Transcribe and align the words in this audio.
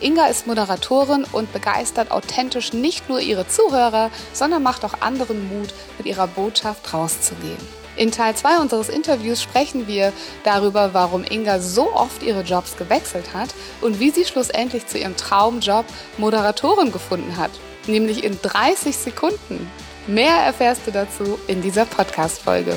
Inga 0.00 0.26
ist 0.26 0.46
Moderatorin 0.46 1.24
und 1.32 1.52
begeistert 1.52 2.10
authentisch 2.10 2.72
nicht 2.72 3.08
nur 3.08 3.20
ihre 3.20 3.48
Zuhörer, 3.48 4.10
sondern 4.32 4.62
macht 4.62 4.84
auch 4.84 5.00
anderen 5.00 5.48
Mut, 5.48 5.72
mit 5.96 6.06
ihrer 6.06 6.26
Botschaft 6.26 6.92
rauszugehen. 6.92 7.56
In 7.96 8.12
Teil 8.12 8.34
2 8.34 8.58
unseres 8.58 8.90
Interviews 8.90 9.42
sprechen 9.42 9.86
wir 9.86 10.12
darüber, 10.44 10.92
warum 10.92 11.24
Inga 11.24 11.60
so 11.60 11.92
oft 11.94 12.22
ihre 12.22 12.42
Jobs 12.42 12.76
gewechselt 12.76 13.32
hat 13.32 13.54
und 13.80 13.98
wie 13.98 14.10
sie 14.10 14.26
schlussendlich 14.26 14.86
zu 14.86 14.98
ihrem 14.98 15.16
Traumjob 15.16 15.86
Moderatorin 16.18 16.92
gefunden 16.92 17.38
hat, 17.38 17.52
nämlich 17.86 18.22
in 18.22 18.38
30 18.42 18.94
Sekunden. 18.94 19.70
Mehr 20.06 20.34
erfährst 20.34 20.82
du 20.86 20.92
dazu 20.92 21.38
in 21.46 21.62
dieser 21.62 21.86
Podcast-Folge. 21.86 22.76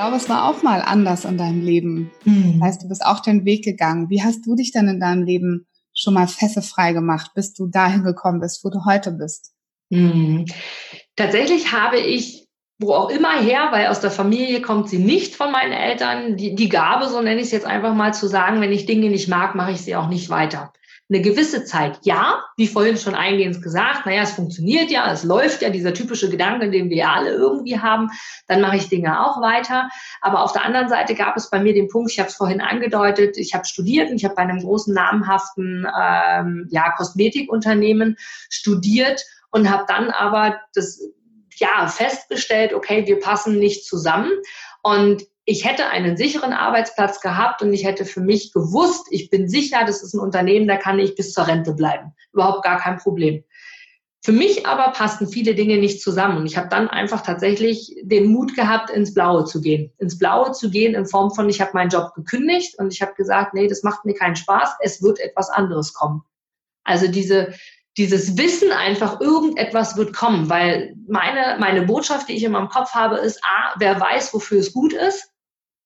Glaube, 0.00 0.16
es 0.16 0.30
war 0.30 0.48
auch 0.48 0.62
mal 0.62 0.80
anders 0.80 1.26
in 1.26 1.36
deinem 1.36 1.60
Leben. 1.60 2.10
Mhm. 2.24 2.58
Das 2.58 2.68
heißt, 2.68 2.82
du 2.82 2.88
bist 2.88 3.04
auch 3.04 3.20
den 3.20 3.44
Weg 3.44 3.64
gegangen. 3.64 4.08
Wie 4.08 4.22
hast 4.22 4.46
du 4.46 4.54
dich 4.54 4.72
denn 4.72 4.88
in 4.88 4.98
deinem 4.98 5.24
Leben 5.24 5.66
schon 5.94 6.14
mal 6.14 6.26
fesselfrei 6.26 6.94
gemacht, 6.94 7.32
bis 7.34 7.52
du 7.52 7.66
dahin 7.66 8.02
gekommen 8.02 8.40
bist, 8.40 8.64
wo 8.64 8.70
du 8.70 8.86
heute 8.86 9.12
bist? 9.12 9.52
Mhm. 9.90 10.46
Tatsächlich 11.16 11.72
habe 11.72 11.98
ich, 11.98 12.46
wo 12.78 12.94
auch 12.94 13.10
immer 13.10 13.42
her, 13.42 13.68
weil 13.72 13.88
aus 13.88 14.00
der 14.00 14.10
Familie 14.10 14.62
kommt 14.62 14.88
sie 14.88 14.98
nicht 14.98 15.34
von 15.34 15.52
meinen 15.52 15.72
Eltern, 15.72 16.38
die, 16.38 16.54
die 16.54 16.70
Gabe, 16.70 17.06
so 17.06 17.20
nenne 17.20 17.40
ich 17.40 17.48
es 17.48 17.52
jetzt 17.52 17.66
einfach 17.66 17.94
mal, 17.94 18.14
zu 18.14 18.26
sagen, 18.26 18.62
wenn 18.62 18.72
ich 18.72 18.86
Dinge 18.86 19.10
nicht 19.10 19.28
mag, 19.28 19.54
mache 19.54 19.72
ich 19.72 19.82
sie 19.82 19.96
auch 19.96 20.08
nicht 20.08 20.30
weiter 20.30 20.72
eine 21.10 21.20
gewisse 21.20 21.64
Zeit 21.64 21.98
ja, 22.02 22.44
wie 22.56 22.68
vorhin 22.68 22.96
schon 22.96 23.16
eingehend 23.16 23.62
gesagt, 23.62 24.06
naja, 24.06 24.22
es 24.22 24.32
funktioniert 24.32 24.90
ja, 24.90 25.12
es 25.12 25.24
läuft 25.24 25.60
ja, 25.60 25.70
dieser 25.70 25.92
typische 25.92 26.30
Gedanke, 26.30 26.70
den 26.70 26.88
wir 26.88 26.98
ja 26.98 27.12
alle 27.12 27.32
irgendwie 27.32 27.80
haben, 27.80 28.10
dann 28.46 28.60
mache 28.60 28.76
ich 28.76 28.88
Dinge 28.88 29.20
auch 29.26 29.40
weiter. 29.40 29.88
Aber 30.20 30.42
auf 30.42 30.52
der 30.52 30.64
anderen 30.64 30.88
Seite 30.88 31.14
gab 31.14 31.36
es 31.36 31.50
bei 31.50 31.58
mir 31.58 31.74
den 31.74 31.88
Punkt, 31.88 32.12
ich 32.12 32.20
habe 32.20 32.28
es 32.28 32.36
vorhin 32.36 32.60
angedeutet, 32.60 33.36
ich 33.36 33.54
habe 33.54 33.64
studiert 33.64 34.10
und 34.10 34.16
ich 34.16 34.24
habe 34.24 34.36
bei 34.36 34.42
einem 34.42 34.60
großen 34.60 34.94
namhaften 34.94 35.86
ähm, 36.00 36.68
ja, 36.70 36.92
Kosmetikunternehmen 36.92 38.16
studiert 38.48 39.24
und 39.50 39.68
habe 39.68 39.84
dann 39.88 40.10
aber 40.10 40.60
das 40.74 41.00
ja 41.56 41.88
festgestellt, 41.88 42.72
okay, 42.72 43.06
wir 43.06 43.18
passen 43.18 43.58
nicht 43.58 43.84
zusammen. 43.84 44.30
Und 44.82 45.24
ich 45.50 45.64
hätte 45.64 45.88
einen 45.88 46.16
sicheren 46.16 46.52
Arbeitsplatz 46.52 47.20
gehabt 47.20 47.60
und 47.60 47.72
ich 47.72 47.84
hätte 47.84 48.04
für 48.04 48.20
mich 48.20 48.52
gewusst, 48.52 49.08
ich 49.10 49.30
bin 49.30 49.48
sicher, 49.48 49.80
das 49.84 50.00
ist 50.00 50.14
ein 50.14 50.20
Unternehmen, 50.20 50.68
da 50.68 50.76
kann 50.76 51.00
ich 51.00 51.16
bis 51.16 51.32
zur 51.32 51.48
Rente 51.48 51.74
bleiben. 51.74 52.12
Überhaupt 52.32 52.62
gar 52.62 52.78
kein 52.78 52.98
Problem. 52.98 53.42
Für 54.22 54.30
mich 54.30 54.64
aber 54.64 54.92
passten 54.92 55.26
viele 55.26 55.56
Dinge 55.56 55.78
nicht 55.78 56.02
zusammen 56.02 56.36
und 56.36 56.46
ich 56.46 56.56
habe 56.56 56.68
dann 56.68 56.86
einfach 56.86 57.22
tatsächlich 57.22 57.96
den 58.02 58.30
Mut 58.30 58.54
gehabt, 58.54 58.90
ins 58.90 59.12
Blaue 59.12 59.44
zu 59.44 59.60
gehen. 59.60 59.92
Ins 59.98 60.18
Blaue 60.18 60.52
zu 60.52 60.70
gehen 60.70 60.94
in 60.94 61.06
Form 61.06 61.34
von, 61.34 61.48
ich 61.48 61.60
habe 61.60 61.72
meinen 61.74 61.90
Job 61.90 62.14
gekündigt 62.14 62.78
und 62.78 62.92
ich 62.92 63.02
habe 63.02 63.14
gesagt, 63.14 63.52
nee, 63.52 63.66
das 63.66 63.82
macht 63.82 64.04
mir 64.04 64.14
keinen 64.14 64.36
Spaß, 64.36 64.76
es 64.82 65.02
wird 65.02 65.18
etwas 65.18 65.50
anderes 65.50 65.94
kommen. 65.94 66.22
Also 66.84 67.08
diese, 67.08 67.54
dieses 67.96 68.38
Wissen 68.38 68.70
einfach, 68.70 69.20
irgendetwas 69.20 69.96
wird 69.96 70.14
kommen, 70.14 70.48
weil 70.48 70.94
meine, 71.08 71.56
meine 71.58 71.82
Botschaft, 71.82 72.28
die 72.28 72.34
ich 72.34 72.44
in 72.44 72.52
meinem 72.52 72.68
Kopf 72.68 72.94
habe, 72.94 73.16
ist, 73.16 73.40
a, 73.42 73.74
wer 73.80 74.00
weiß, 74.00 74.32
wofür 74.32 74.60
es 74.60 74.72
gut 74.72 74.92
ist 74.92 75.29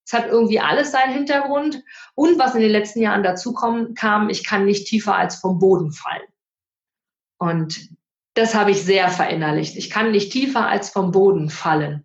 es 0.07 0.13
hat 0.13 0.27
irgendwie 0.27 0.61
alles 0.61 0.93
seinen 0.93 1.15
Hintergrund. 1.15 1.83
Und 2.15 2.39
was 2.39 2.55
in 2.55 2.61
den 2.61 2.71
letzten 2.71 3.01
Jahren 3.01 3.23
dazu 3.23 3.55
kam, 3.55 4.29
ich 4.29 4.45
kann 4.45 4.67
nicht 4.67 4.87
tiefer 4.87 5.17
als 5.17 5.37
vom 5.37 5.59
Boden 5.59 5.93
fallen. 5.93 6.29
Und 7.39 7.89
das 8.35 8.55
habe 8.55 8.71
ich 8.73 8.83
sehr 8.83 9.09
verinnerlicht. 9.09 9.77
Ich 9.77 9.91
kann 9.91 10.11
nicht 10.11 10.33
tiefer 10.33 10.67
als 10.67 10.91
vom 10.91 11.11
Boden 11.11 11.51
fallen. 11.51 12.05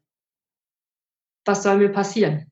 Was 1.46 1.64
soll 1.64 1.78
mir 1.78 1.90
passieren? 1.90 2.49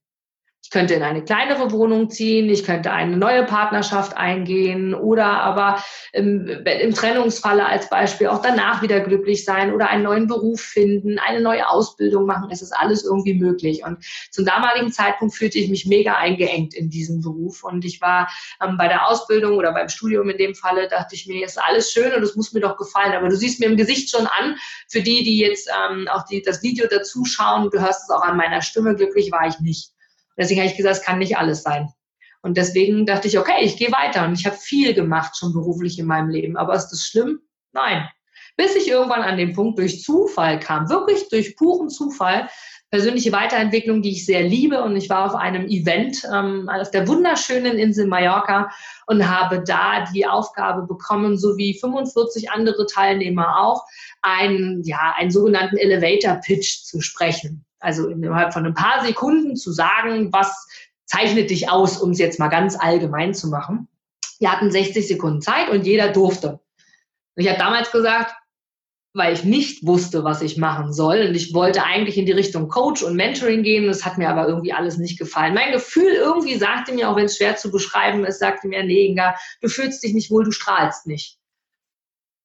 Ich 0.67 0.71
könnte 0.71 0.95
in 0.95 1.03
eine 1.03 1.23
kleinere 1.23 1.71
Wohnung 1.71 2.09
ziehen, 2.09 2.49
ich 2.49 2.65
könnte 2.65 2.91
eine 2.91 3.15
neue 3.15 3.45
Partnerschaft 3.45 4.17
eingehen 4.17 4.93
oder 4.93 5.23
aber 5.23 5.81
im, 6.11 6.45
im, 6.45 6.93
Trennungsfalle 6.93 7.65
als 7.65 7.89
Beispiel 7.89 8.27
auch 8.27 8.41
danach 8.41 8.81
wieder 8.81 8.99
glücklich 8.99 9.45
sein 9.45 9.73
oder 9.73 9.89
einen 9.89 10.03
neuen 10.03 10.27
Beruf 10.27 10.59
finden, 10.59 11.19
eine 11.19 11.39
neue 11.39 11.69
Ausbildung 11.69 12.25
machen. 12.25 12.49
Es 12.51 12.61
ist 12.61 12.73
alles 12.73 13.05
irgendwie 13.05 13.35
möglich. 13.35 13.85
Und 13.85 14.03
zum 14.29 14.43
damaligen 14.43 14.91
Zeitpunkt 14.91 15.35
fühlte 15.35 15.57
ich 15.57 15.69
mich 15.69 15.85
mega 15.85 16.15
eingeengt 16.15 16.73
in 16.73 16.89
diesem 16.89 17.21
Beruf. 17.21 17.63
Und 17.63 17.85
ich 17.85 18.01
war 18.01 18.29
ähm, 18.61 18.75
bei 18.77 18.89
der 18.89 19.07
Ausbildung 19.07 19.55
oder 19.55 19.71
beim 19.71 19.87
Studium 19.87 20.29
in 20.29 20.37
dem 20.37 20.53
Falle, 20.53 20.89
dachte 20.89 21.15
ich 21.15 21.27
mir, 21.27 21.45
ist 21.45 21.57
alles 21.57 21.93
schön 21.93 22.11
und 22.11 22.23
es 22.23 22.35
muss 22.35 22.51
mir 22.51 22.59
doch 22.59 22.75
gefallen. 22.75 23.13
Aber 23.13 23.29
du 23.29 23.37
siehst 23.37 23.61
mir 23.61 23.67
im 23.67 23.77
Gesicht 23.77 24.11
schon 24.11 24.27
an, 24.27 24.57
für 24.89 24.99
die, 24.99 25.23
die 25.23 25.37
jetzt 25.37 25.69
ähm, 25.89 26.09
auch 26.09 26.25
die, 26.25 26.41
das 26.41 26.61
Video 26.61 26.87
dazu 26.89 27.23
schauen, 27.23 27.69
du 27.71 27.79
hörst 27.79 28.03
es 28.03 28.09
auch 28.09 28.21
an 28.21 28.35
meiner 28.35 28.61
Stimme, 28.61 28.95
glücklich 28.95 29.31
war 29.31 29.47
ich 29.47 29.61
nicht. 29.61 29.93
Deswegen 30.37 30.61
habe 30.61 30.69
ich 30.69 30.77
gesagt, 30.77 30.97
es 30.97 31.03
kann 31.03 31.19
nicht 31.19 31.37
alles 31.37 31.63
sein. 31.63 31.89
Und 32.41 32.57
deswegen 32.57 33.05
dachte 33.05 33.27
ich, 33.27 33.37
okay, 33.37 33.61
ich 33.63 33.77
gehe 33.77 33.91
weiter. 33.91 34.25
Und 34.25 34.39
ich 34.39 34.45
habe 34.45 34.55
viel 34.55 34.93
gemacht 34.93 35.35
schon 35.37 35.53
beruflich 35.53 35.99
in 35.99 36.05
meinem 36.05 36.29
Leben. 36.29 36.55
Aber 36.55 36.75
ist 36.75 36.89
das 36.89 37.03
schlimm? 37.03 37.39
Nein. 37.73 38.07
Bis 38.55 38.75
ich 38.75 38.89
irgendwann 38.89 39.21
an 39.21 39.37
den 39.37 39.53
Punkt 39.53 39.77
durch 39.77 40.01
Zufall 40.01 40.59
kam, 40.59 40.89
wirklich 40.89 41.29
durch 41.29 41.55
puren 41.55 41.89
Zufall, 41.89 42.47
persönliche 42.89 43.31
Weiterentwicklung, 43.31 44.01
die 44.01 44.11
ich 44.11 44.25
sehr 44.25 44.43
liebe. 44.43 44.81
Und 44.81 44.95
ich 44.95 45.09
war 45.09 45.25
auf 45.25 45.35
einem 45.35 45.67
Event 45.67 46.23
ähm, 46.33 46.69
auf 46.69 46.89
der 46.89 47.07
wunderschönen 47.07 47.77
Insel 47.77 48.07
Mallorca 48.07 48.71
und 49.05 49.27
habe 49.27 49.63
da 49.63 50.05
die 50.05 50.25
Aufgabe 50.25 50.87
bekommen, 50.87 51.37
so 51.37 51.57
wie 51.57 51.77
45 51.77 52.49
andere 52.49 52.85
Teilnehmer 52.87 53.59
auch, 53.59 53.83
einen, 54.21 54.83
ja, 54.83 55.13
einen 55.17 55.31
sogenannten 55.31 55.77
Elevator 55.77 56.35
Pitch 56.35 56.83
zu 56.83 57.01
sprechen 57.01 57.66
also 57.79 58.07
innerhalb 58.07 58.53
von 58.53 58.65
ein 58.65 58.73
paar 58.73 59.05
Sekunden 59.05 59.55
zu 59.55 59.71
sagen, 59.71 60.31
was 60.33 60.67
zeichnet 61.05 61.49
dich 61.49 61.69
aus, 61.69 61.97
um 62.01 62.11
es 62.11 62.19
jetzt 62.19 62.39
mal 62.39 62.49
ganz 62.49 62.77
allgemein 62.77 63.33
zu 63.33 63.47
machen. 63.47 63.87
Wir 64.39 64.51
hatten 64.51 64.71
60 64.71 65.07
Sekunden 65.07 65.41
Zeit 65.41 65.69
und 65.69 65.85
jeder 65.85 66.09
durfte. 66.09 66.59
Und 67.35 67.43
ich 67.43 67.47
habe 67.47 67.59
damals 67.59 67.91
gesagt, 67.91 68.35
weil 69.13 69.33
ich 69.33 69.43
nicht 69.43 69.85
wusste, 69.85 70.23
was 70.23 70.41
ich 70.41 70.57
machen 70.57 70.93
soll. 70.93 71.25
Und 71.27 71.35
ich 71.35 71.53
wollte 71.53 71.83
eigentlich 71.83 72.17
in 72.17 72.25
die 72.25 72.33
Richtung 72.33 72.67
Coach 72.67 73.01
und 73.03 73.15
Mentoring 73.15 73.63
gehen. 73.63 73.87
Das 73.87 74.05
hat 74.05 74.17
mir 74.17 74.29
aber 74.29 74.47
irgendwie 74.47 74.73
alles 74.73 74.97
nicht 74.97 75.17
gefallen. 75.17 75.55
Mein 75.55 75.71
Gefühl 75.71 76.13
irgendwie 76.13 76.55
sagte 76.57 76.93
mir, 76.93 77.09
auch 77.09 77.15
wenn 77.15 77.25
es 77.25 77.37
schwer 77.37 77.55
zu 77.55 77.71
beschreiben 77.71 78.25
ist, 78.25 78.39
sagte 78.39 78.67
mir, 78.67 78.83
nee, 78.83 79.07
Inga, 79.07 79.35
du 79.61 79.69
fühlst 79.69 80.03
dich 80.03 80.13
nicht 80.13 80.29
wohl, 80.29 80.43
du 80.43 80.51
strahlst 80.51 81.07
nicht. 81.07 81.39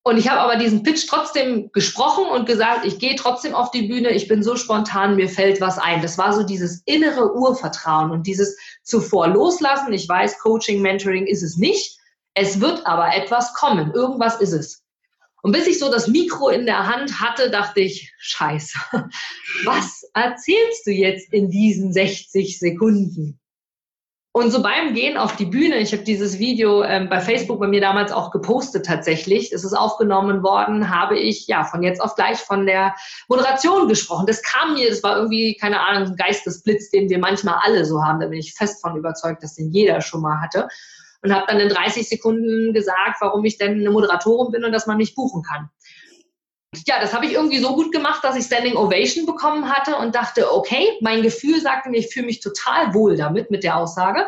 Und 0.05 0.19
ich 0.19 0.29
habe 0.29 0.41
aber 0.41 0.57
diesen 0.57 0.83
Pitch 0.83 1.07
trotzdem 1.09 1.71
gesprochen 1.73 2.25
und 2.25 2.45
gesagt, 2.45 2.85
ich 2.85 2.99
gehe 2.99 3.15
trotzdem 3.15 3.55
auf 3.55 3.71
die 3.71 3.83
Bühne, 3.83 4.11
ich 4.11 4.27
bin 4.27 4.43
so 4.43 4.57
spontan, 4.57 5.15
mir 5.15 5.29
fällt 5.29 5.61
was 5.61 5.79
ein. 5.79 6.03
Das 6.03 6.19
war 6.19 6.33
so 6.33 6.43
dieses 6.43 6.83
innere 6.87 7.35
Urvertrauen 7.35 8.11
und 8.11 8.27
dieses 8.27 8.57
zuvor 8.83 9.29
loslassen. 9.29 9.93
Ich 9.93 10.09
weiß, 10.09 10.41
Coaching, 10.41 10.83
Mentoring 10.83 11.27
ist 11.27 11.43
es 11.43 11.57
nicht. 11.57 11.99
Es 12.35 12.61
wird 12.61 12.85
aber 12.85 13.15
etwas 13.15 13.55
kommen. 13.55 13.93
Irgendwas 13.93 14.41
ist 14.41 14.53
es. 14.53 14.83
Und 15.43 15.53
bis 15.53 15.67
ich 15.67 15.79
so 15.79 15.91
das 15.91 16.09
Mikro 16.09 16.49
in 16.49 16.67
der 16.67 16.87
Hand 16.87 17.21
hatte, 17.21 17.51
dachte 17.51 17.81
ich, 17.81 18.13
scheiße, 18.19 18.79
was 19.65 20.03
erzählst 20.15 20.87
du 20.87 20.91
jetzt 20.91 21.33
in 21.33 21.49
diesen 21.49 21.93
60 21.93 22.59
Sekunden? 22.59 23.41
Und 24.35 24.51
so 24.51 24.63
beim 24.63 24.95
Gehen 24.95 25.19
auf 25.19 25.37
die 25.37 25.45
Bühne, 25.45 25.77
ich 25.77 25.93
habe 25.93 26.05
dieses 26.05 26.39
Video 26.39 26.83
ähm, 26.83 27.11
bei 27.11 27.21
Facebook 27.21 27.61
bei 27.61 27.67
mir 27.67 27.83
damals 27.83 28.13
auch 28.13 28.31
gepostet 28.31 28.87
tatsächlich, 28.87 29.53
es 29.53 29.63
ist 29.63 29.75
aufgenommen 29.75 30.43
worden, 30.43 30.89
habe 30.89 31.19
ich 31.19 31.47
ja 31.49 31.65
von 31.65 31.83
jetzt 31.83 32.01
auf 32.01 32.15
gleich 32.15 32.39
von 32.39 32.65
der 32.65 32.95
Moderation 33.29 33.89
gesprochen. 33.89 34.25
Das 34.27 34.43
kam 34.43 34.73
mir, 34.73 34.89
das 34.89 35.03
war 35.03 35.19
irgendwie, 35.19 35.55
keine 35.61 35.81
Ahnung, 35.81 36.09
ein 36.09 36.17
Geistesblitz, 36.17 36.89
den 36.89 37.11
wir 37.11 37.19
manchmal 37.19 37.57
alle 37.63 37.85
so 37.85 38.03
haben. 38.03 38.21
Da 38.21 38.29
bin 38.29 38.39
ich 38.39 38.55
fest 38.55 38.81
von 38.81 38.97
überzeugt, 38.97 39.43
dass 39.43 39.55
den 39.55 39.71
jeder 39.71 40.01
schon 40.01 40.23
mal 40.23 40.41
hatte. 40.41 40.67
Und 41.23 41.35
habe 41.35 41.45
dann 41.47 41.61
in 41.61 41.69
30 41.69 42.09
Sekunden 42.09 42.73
gesagt, 42.73 43.19
warum 43.21 43.45
ich 43.45 43.59
denn 43.59 43.81
eine 43.81 43.91
Moderatorin 43.91 44.51
bin 44.51 44.65
und 44.65 44.73
dass 44.73 44.87
man 44.87 44.97
mich 44.97 45.15
buchen 45.15 45.43
kann 45.43 45.69
ja, 46.87 46.99
das 47.01 47.13
habe 47.13 47.27
ich 47.27 47.33
irgendwie 47.33 47.59
so 47.59 47.75
gut 47.75 47.93
gemacht, 47.93 48.25
dass 48.25 48.37
ich 48.37 48.45
Standing 48.45 48.77
Ovation 48.77 49.27
bekommen 49.27 49.69
hatte 49.69 49.97
und 49.97 50.15
dachte, 50.15 50.53
okay, 50.53 50.97
mein 51.01 51.23
Gefühl 51.23 51.61
sagte 51.61 51.91
mir, 51.91 51.99
ich 51.99 52.13
fühle 52.13 52.27
mich 52.27 52.41
total 52.41 52.95
wohl 52.95 53.17
damit, 53.17 53.51
mit 53.51 53.63
der 53.63 53.77
Aussage. 53.77 54.27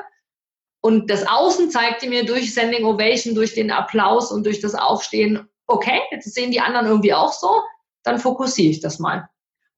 Und 0.82 1.10
das 1.10 1.26
Außen 1.26 1.70
zeigte 1.70 2.08
mir 2.08 2.26
durch 2.26 2.50
Standing 2.50 2.84
Ovation, 2.84 3.34
durch 3.34 3.54
den 3.54 3.70
Applaus 3.70 4.30
und 4.30 4.44
durch 4.44 4.60
das 4.60 4.74
Aufstehen, 4.74 5.48
okay, 5.66 6.00
jetzt 6.10 6.32
sehen 6.34 6.50
die 6.50 6.60
anderen 6.60 6.86
irgendwie 6.86 7.14
auch 7.14 7.32
so, 7.32 7.62
dann 8.02 8.18
fokussiere 8.18 8.70
ich 8.70 8.80
das 8.80 8.98
mal. 8.98 9.28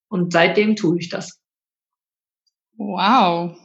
Und 0.08 0.32
seitdem 0.32 0.74
tue 0.74 0.98
ich 0.98 1.08
das. 1.08 1.40
Wow. 2.76 3.56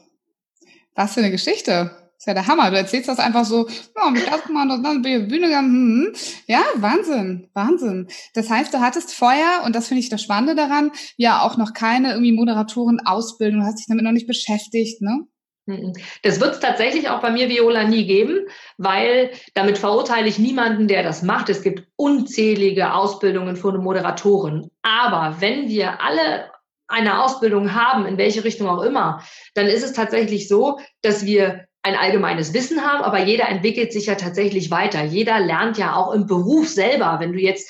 Was 0.94 1.16
für 1.16 1.22
eine 1.22 1.32
Geschichte. 1.32 2.01
Das 2.22 2.28
ist 2.28 2.28
ja 2.28 2.34
der 2.36 2.46
Hammer. 2.46 2.70
Du 2.70 2.78
erzählst 2.78 3.10
das 3.10 3.18
einfach 3.18 3.46
so, 3.46 3.68
ja, 3.68 4.04
hab 4.06 4.16
ich 4.16 4.24
das 4.24 4.44
gemacht 4.44 4.70
und 4.70 4.84
dann 4.84 5.02
bin 5.02 5.24
ich 5.24 5.28
Bühne 5.28 5.48
gegangen. 5.48 5.72
Hm, 5.72 6.06
hm. 6.06 6.22
Ja, 6.46 6.62
Wahnsinn, 6.76 7.50
Wahnsinn. 7.56 8.10
Das 8.36 8.48
heißt, 8.48 8.72
du 8.72 8.80
hattest 8.80 9.16
vorher, 9.16 9.64
und 9.66 9.76
das 9.76 9.88
finde 9.88 10.02
ich 10.02 10.10
das 10.10 10.22
Spannende 10.22 10.54
daran, 10.54 10.92
ja 11.18 11.42
auch 11.42 11.58
noch 11.58 11.74
keine 11.74 12.12
irgendwie 12.12 12.34
Moderatoren-Ausbildung, 12.34 13.62
du 13.62 13.66
hast 13.66 13.80
dich 13.80 13.88
damit 13.88 14.04
noch 14.04 14.12
nicht 14.12 14.28
beschäftigt, 14.28 15.02
ne? 15.02 15.22
Mhm. 15.66 15.94
Das 16.22 16.40
wird 16.40 16.54
es 16.54 16.60
tatsächlich 16.60 17.10
auch 17.10 17.22
bei 17.22 17.32
mir, 17.32 17.50
Viola, 17.50 17.86
nie 17.86 18.06
geben, 18.06 18.42
weil 18.78 19.32
damit 19.56 19.80
verurteile 19.80 20.28
ich 20.28 20.38
niemanden, 20.38 20.88
der 20.88 21.02
das 21.02 21.24
macht. 21.24 21.50
Es 21.50 21.64
gibt 21.64 21.88
unzählige 21.96 22.94
Ausbildungen 22.94 23.56
für 23.56 23.70
eine 23.70 23.80
Moderatorin. 23.80 24.70
Aber 24.84 25.38
wenn 25.40 25.70
wir 25.70 26.04
alle 26.04 26.52
eine 26.88 27.24
Ausbildung 27.24 27.74
haben, 27.74 28.06
in 28.06 28.20
welche 28.20 28.44
Richtung 28.44 28.70
auch 28.70 28.84
immer, 28.84 29.24
dann 29.56 29.66
ist 29.66 29.84
es 29.84 29.94
tatsächlich 29.94 30.48
so, 30.48 30.78
dass 31.02 31.26
wir 31.26 31.66
ein 31.84 31.96
allgemeines 31.96 32.54
Wissen 32.54 32.82
haben, 32.82 33.04
aber 33.04 33.20
jeder 33.20 33.50
entwickelt 33.50 33.92
sich 33.92 34.06
ja 34.06 34.16
tatsächlich 34.16 34.70
weiter. 34.70 35.04
Jeder 35.04 35.40
lernt 35.40 35.78
ja 35.78 35.96
auch 35.96 36.14
im 36.14 36.28
Beruf 36.28 36.70
selber. 36.70 37.18
Wenn 37.20 37.34
du 37.34 37.40
jetzt, 37.40 37.70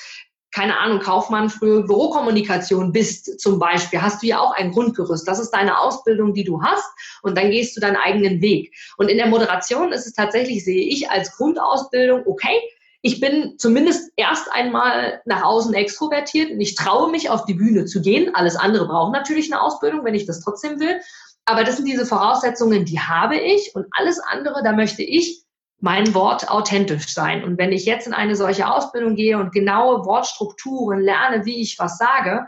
keine 0.54 0.78
Ahnung, 0.78 1.00
Kaufmann 1.00 1.48
für 1.48 1.82
Bürokommunikation 1.84 2.92
bist 2.92 3.40
zum 3.40 3.58
Beispiel, 3.58 4.02
hast 4.02 4.22
du 4.22 4.26
ja 4.26 4.38
auch 4.40 4.52
ein 4.52 4.70
Grundgerüst. 4.70 5.26
Das 5.26 5.38
ist 5.38 5.50
deine 5.50 5.78
Ausbildung, 5.78 6.34
die 6.34 6.44
du 6.44 6.62
hast 6.62 6.84
und 7.22 7.38
dann 7.38 7.50
gehst 7.50 7.74
du 7.76 7.80
deinen 7.80 7.96
eigenen 7.96 8.42
Weg. 8.42 8.74
Und 8.98 9.08
in 9.08 9.16
der 9.16 9.28
Moderation 9.28 9.92
ist 9.92 10.06
es 10.06 10.12
tatsächlich, 10.12 10.62
sehe 10.62 10.84
ich 10.86 11.10
als 11.10 11.34
Grundausbildung, 11.36 12.22
okay, 12.26 12.60
ich 13.04 13.18
bin 13.18 13.54
zumindest 13.58 14.12
erst 14.16 14.52
einmal 14.52 15.22
nach 15.24 15.42
außen 15.42 15.74
extrovertiert 15.74 16.52
und 16.52 16.60
ich 16.60 16.76
traue 16.76 17.10
mich 17.10 17.30
auf 17.30 17.46
die 17.46 17.54
Bühne 17.54 17.84
zu 17.86 18.00
gehen. 18.00 18.32
Alles 18.34 18.54
andere 18.54 18.86
braucht 18.86 19.12
natürlich 19.12 19.52
eine 19.52 19.60
Ausbildung, 19.60 20.04
wenn 20.04 20.14
ich 20.14 20.26
das 20.26 20.40
trotzdem 20.40 20.78
will. 20.78 21.00
Aber 21.44 21.64
das 21.64 21.76
sind 21.76 21.86
diese 21.86 22.06
Voraussetzungen, 22.06 22.84
die 22.84 23.00
habe 23.00 23.36
ich 23.36 23.74
und 23.74 23.86
alles 23.90 24.20
andere, 24.20 24.62
da 24.62 24.72
möchte 24.72 25.02
ich 25.02 25.42
mein 25.80 26.14
Wort 26.14 26.48
authentisch 26.48 27.12
sein. 27.12 27.42
Und 27.42 27.58
wenn 27.58 27.72
ich 27.72 27.84
jetzt 27.84 28.06
in 28.06 28.14
eine 28.14 28.36
solche 28.36 28.70
Ausbildung 28.70 29.16
gehe 29.16 29.38
und 29.38 29.52
genaue 29.52 30.04
Wortstrukturen 30.06 31.00
lerne, 31.00 31.44
wie 31.44 31.60
ich 31.60 31.78
was 31.80 31.98
sage, 31.98 32.46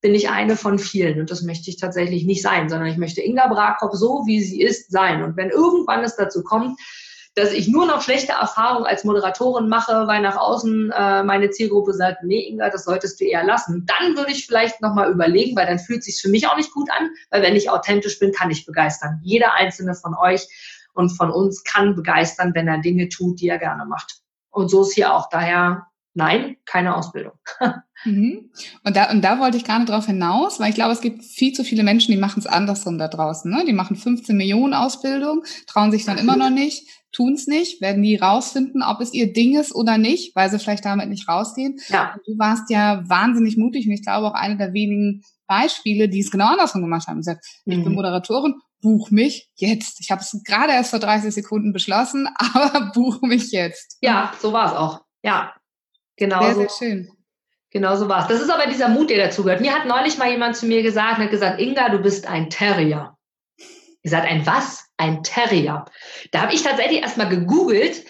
bin 0.00 0.14
ich 0.14 0.30
eine 0.30 0.56
von 0.56 0.78
vielen. 0.78 1.20
Und 1.20 1.30
das 1.30 1.42
möchte 1.42 1.68
ich 1.68 1.76
tatsächlich 1.76 2.24
nicht 2.24 2.40
sein, 2.40 2.70
sondern 2.70 2.88
ich 2.88 2.96
möchte 2.96 3.20
Inga 3.20 3.48
Brakop 3.48 3.94
so, 3.94 4.22
wie 4.26 4.42
sie 4.42 4.62
ist, 4.62 4.90
sein. 4.90 5.22
Und 5.22 5.36
wenn 5.36 5.50
irgendwann 5.50 6.02
es 6.02 6.16
dazu 6.16 6.42
kommt, 6.42 6.80
dass 7.34 7.52
ich 7.52 7.68
nur 7.68 7.86
noch 7.86 8.02
schlechte 8.02 8.32
Erfahrungen 8.32 8.86
als 8.86 9.04
Moderatorin 9.04 9.68
mache, 9.68 10.06
weil 10.06 10.20
nach 10.20 10.36
außen 10.36 10.90
äh, 10.90 11.22
meine 11.22 11.50
Zielgruppe 11.50 11.92
sagt, 11.92 12.24
nee, 12.24 12.48
Inga, 12.48 12.70
das 12.70 12.84
solltest 12.84 13.20
du 13.20 13.24
eher 13.24 13.44
lassen. 13.44 13.86
Dann 13.86 14.16
würde 14.16 14.32
ich 14.32 14.46
vielleicht 14.46 14.80
nochmal 14.80 15.10
überlegen, 15.10 15.56
weil 15.56 15.66
dann 15.66 15.78
fühlt 15.78 16.02
sich 16.02 16.20
für 16.20 16.28
mich 16.28 16.48
auch 16.48 16.56
nicht 16.56 16.72
gut 16.72 16.90
an, 16.90 17.10
weil 17.30 17.42
wenn 17.42 17.56
ich 17.56 17.70
authentisch 17.70 18.18
bin, 18.18 18.32
kann 18.32 18.50
ich 18.50 18.66
begeistern. 18.66 19.20
Jeder 19.22 19.54
einzelne 19.54 19.94
von 19.94 20.14
euch 20.16 20.46
und 20.92 21.10
von 21.10 21.30
uns 21.30 21.62
kann 21.62 21.94
begeistern, 21.94 22.52
wenn 22.54 22.66
er 22.66 22.78
Dinge 22.78 23.08
tut, 23.08 23.40
die 23.40 23.48
er 23.48 23.58
gerne 23.58 23.84
macht. 23.84 24.20
Und 24.50 24.68
so 24.68 24.82
ist 24.82 24.94
hier 24.94 25.14
auch. 25.14 25.28
Daher 25.30 25.86
Nein, 26.20 26.56
keine 26.66 26.94
Ausbildung. 26.94 27.32
mhm. 28.04 28.50
und, 28.84 28.94
da, 28.94 29.10
und 29.10 29.22
da 29.22 29.38
wollte 29.40 29.56
ich 29.56 29.64
gerade 29.64 29.86
drauf 29.86 30.04
hinaus, 30.04 30.60
weil 30.60 30.68
ich 30.68 30.74
glaube, 30.74 30.92
es 30.92 31.00
gibt 31.00 31.24
viel 31.24 31.54
zu 31.54 31.64
viele 31.64 31.82
Menschen, 31.82 32.12
die 32.12 32.18
machen 32.18 32.40
es 32.40 32.46
andersrum 32.46 32.98
da 32.98 33.08
draußen. 33.08 33.50
Ne? 33.50 33.64
Die 33.66 33.72
machen 33.72 33.96
15 33.96 34.36
Millionen 34.36 34.74
Ausbildung, 34.74 35.44
trauen 35.66 35.90
sich 35.90 36.04
dann 36.04 36.18
immer 36.18 36.36
noch 36.36 36.50
nicht, 36.50 36.86
tun 37.10 37.32
es 37.32 37.46
nicht, 37.46 37.80
werden 37.80 38.02
nie 38.02 38.16
rausfinden, 38.16 38.82
ob 38.82 39.00
es 39.00 39.14
ihr 39.14 39.32
Ding 39.32 39.58
ist 39.58 39.74
oder 39.74 39.96
nicht, 39.96 40.36
weil 40.36 40.50
sie 40.50 40.58
vielleicht 40.58 40.84
damit 40.84 41.08
nicht 41.08 41.26
rausgehen. 41.26 41.78
Ja. 41.88 42.14
du 42.26 42.38
warst 42.38 42.68
ja 42.68 43.02
wahnsinnig 43.08 43.56
mutig 43.56 43.86
und 43.86 43.92
ich 43.92 44.02
glaube 44.02 44.26
auch 44.26 44.34
eine 44.34 44.58
der 44.58 44.74
wenigen 44.74 45.22
Beispiele, 45.46 46.10
die 46.10 46.20
es 46.20 46.30
genau 46.30 46.48
andersrum 46.48 46.82
gemacht 46.82 47.08
haben. 47.08 47.16
Gesagt, 47.16 47.46
mhm. 47.64 47.72
ich 47.72 47.78
bin 47.78 47.88
mhm. 47.88 47.94
Moderatorin, 47.96 48.54
buch 48.82 49.10
mich 49.10 49.48
jetzt. 49.54 50.00
Ich 50.00 50.10
habe 50.10 50.20
es 50.20 50.38
gerade 50.44 50.74
erst 50.74 50.90
vor 50.90 50.98
30 50.98 51.32
Sekunden 51.32 51.72
beschlossen, 51.72 52.28
aber 52.36 52.92
buch 52.92 53.22
mich 53.22 53.52
jetzt. 53.52 53.96
Ja, 54.02 54.34
so 54.38 54.52
war 54.52 54.66
es 54.66 54.72
auch. 54.76 55.00
Ja, 55.22 55.54
Genau 56.20 56.42
sehr, 56.42 56.54
so. 56.54 56.60
Sehr 56.60 56.70
schön. 56.70 57.10
Genau 57.70 57.96
so 57.96 58.08
war 58.08 58.22
es. 58.22 58.28
Das 58.28 58.40
ist 58.40 58.50
aber 58.50 58.66
dieser 58.66 58.88
Mut, 58.88 59.10
der 59.10 59.26
dazugehört. 59.26 59.60
Mir 59.60 59.74
hat 59.74 59.86
neulich 59.86 60.18
mal 60.18 60.30
jemand 60.30 60.56
zu 60.56 60.66
mir 60.66 60.82
gesagt, 60.82 61.18
hat 61.18 61.30
gesagt, 61.30 61.60
Inga, 61.60 61.88
du 61.88 61.98
bist 61.98 62.26
ein 62.26 62.50
Terrier. 62.50 63.16
Ich 63.56 64.02
gesagt, 64.02 64.28
ein 64.28 64.46
was? 64.46 64.84
Ein 64.98 65.22
Terrier. 65.22 65.86
Da 66.30 66.42
habe 66.42 66.52
ich 66.52 66.62
tatsächlich 66.62 67.00
erstmal 67.00 67.28
gegoogelt, 67.28 68.04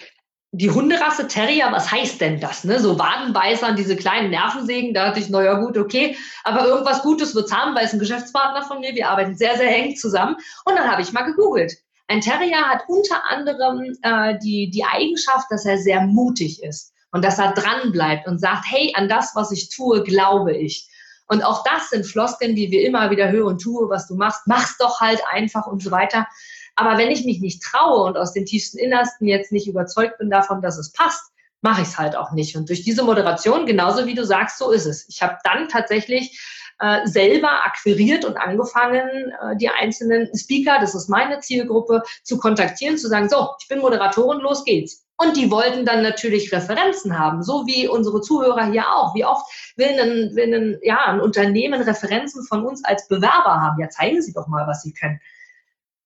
die 0.51 0.69
Hunderasse 0.69 1.27
Terrier, 1.27 1.69
was 1.71 1.89
heißt 1.89 2.19
denn 2.19 2.41
das? 2.41 2.65
Ne? 2.65 2.79
So 2.79 2.99
Wadenbeißern, 2.99 3.77
diese 3.77 3.95
kleinen 3.95 4.31
Nervensägen, 4.31 4.93
da 4.93 5.07
dachte 5.07 5.21
ich, 5.21 5.29
naja 5.29 5.53
gut, 5.53 5.77
okay, 5.77 6.17
aber 6.43 6.65
irgendwas 6.65 7.03
Gutes 7.03 7.33
wird's 7.33 7.53
haben, 7.53 7.73
weil 7.73 7.85
es 7.85 7.93
ein 7.93 7.99
Geschäftspartner 7.99 8.63
von 8.63 8.81
mir, 8.81 8.93
wir 8.93 9.07
arbeiten 9.07 9.37
sehr, 9.37 9.55
sehr 9.55 9.73
eng 9.73 9.95
zusammen. 9.95 10.35
Und 10.65 10.75
dann 10.75 10.91
habe 10.91 11.01
ich 11.01 11.13
mal 11.13 11.21
gegoogelt. 11.21 11.73
Ein 12.07 12.19
Terrier 12.19 12.67
hat 12.67 12.83
unter 12.89 13.23
anderem 13.29 13.95
äh, 14.01 14.37
die, 14.39 14.69
die 14.69 14.83
Eigenschaft, 14.83 15.45
dass 15.49 15.65
er 15.65 15.77
sehr 15.77 16.01
mutig 16.01 16.61
ist 16.61 16.91
und 17.11 17.23
dass 17.23 17.39
er 17.39 17.53
dran 17.53 17.91
bleibt 17.91 18.27
und 18.27 18.39
sagt, 18.39 18.65
hey, 18.67 18.93
an 18.95 19.09
das, 19.09 19.35
was 19.35 19.51
ich 19.51 19.69
tue, 19.69 20.03
glaube 20.03 20.55
ich. 20.55 20.89
Und 21.27 21.43
auch 21.43 21.63
das 21.63 21.89
sind 21.89 22.05
Floskeln, 22.05 22.55
die 22.55 22.71
wir 22.71 22.85
immer 22.85 23.09
wieder 23.09 23.31
hören, 23.31 23.57
tue, 23.57 23.89
was 23.89 24.07
du 24.07 24.15
machst, 24.15 24.47
mach's 24.47 24.77
doch 24.77 24.99
halt 24.99 25.21
einfach 25.31 25.67
und 25.67 25.81
so 25.81 25.91
weiter. 25.91 26.27
Aber 26.75 26.97
wenn 26.97 27.11
ich 27.11 27.25
mich 27.25 27.39
nicht 27.39 27.61
traue 27.63 28.03
und 28.03 28.17
aus 28.17 28.33
dem 28.33 28.45
tiefsten 28.45 28.77
Innersten 28.77 29.27
jetzt 29.27 29.51
nicht 29.51 29.67
überzeugt 29.67 30.17
bin 30.17 30.29
davon, 30.29 30.61
dass 30.61 30.77
es 30.77 30.91
passt, 30.91 31.31
mache 31.61 31.81
ich 31.81 31.89
es 31.89 31.97
halt 31.97 32.15
auch 32.15 32.31
nicht. 32.31 32.55
Und 32.55 32.69
durch 32.69 32.83
diese 32.83 33.03
Moderation, 33.03 33.65
genauso 33.65 34.05
wie 34.05 34.15
du 34.15 34.25
sagst, 34.25 34.57
so 34.57 34.71
ist 34.71 34.85
es. 34.85 35.07
Ich 35.09 35.21
habe 35.21 35.37
dann 35.43 35.69
tatsächlich 35.69 36.39
äh, 36.81 37.05
selber 37.05 37.63
akquiriert 37.63 38.25
und 38.25 38.37
angefangen, 38.37 39.07
äh, 39.07 39.55
die 39.57 39.69
einzelnen 39.69 40.35
Speaker, 40.35 40.79
das 40.81 40.95
ist 40.95 41.09
meine 41.09 41.39
Zielgruppe, 41.39 42.01
zu 42.23 42.37
kontaktieren, 42.37 42.97
zu 42.97 43.07
sagen, 43.07 43.29
so, 43.29 43.49
ich 43.61 43.67
bin 43.67 43.79
Moderatorin, 43.79 44.41
los 44.41 44.65
geht's. 44.65 45.05
Und 45.17 45.37
die 45.37 45.51
wollten 45.51 45.85
dann 45.85 46.01
natürlich 46.01 46.51
Referenzen 46.51 47.19
haben, 47.19 47.43
so 47.43 47.67
wie 47.67 47.87
unsere 47.87 48.21
Zuhörer 48.21 48.71
hier 48.71 48.89
auch. 48.89 49.13
Wie 49.13 49.23
oft 49.23 49.45
will 49.77 49.89
ein, 49.89 50.35
will 50.35 50.53
ein, 50.55 50.79
ja, 50.81 51.05
ein 51.05 51.21
Unternehmen 51.21 51.81
Referenzen 51.83 52.43
von 52.43 52.65
uns 52.65 52.83
als 52.83 53.07
Bewerber 53.07 53.61
haben? 53.61 53.79
Ja, 53.79 53.89
zeigen 53.89 54.19
Sie 54.23 54.33
doch 54.33 54.47
mal, 54.47 54.65
was 54.65 54.81
Sie 54.81 54.93
können. 54.93 55.19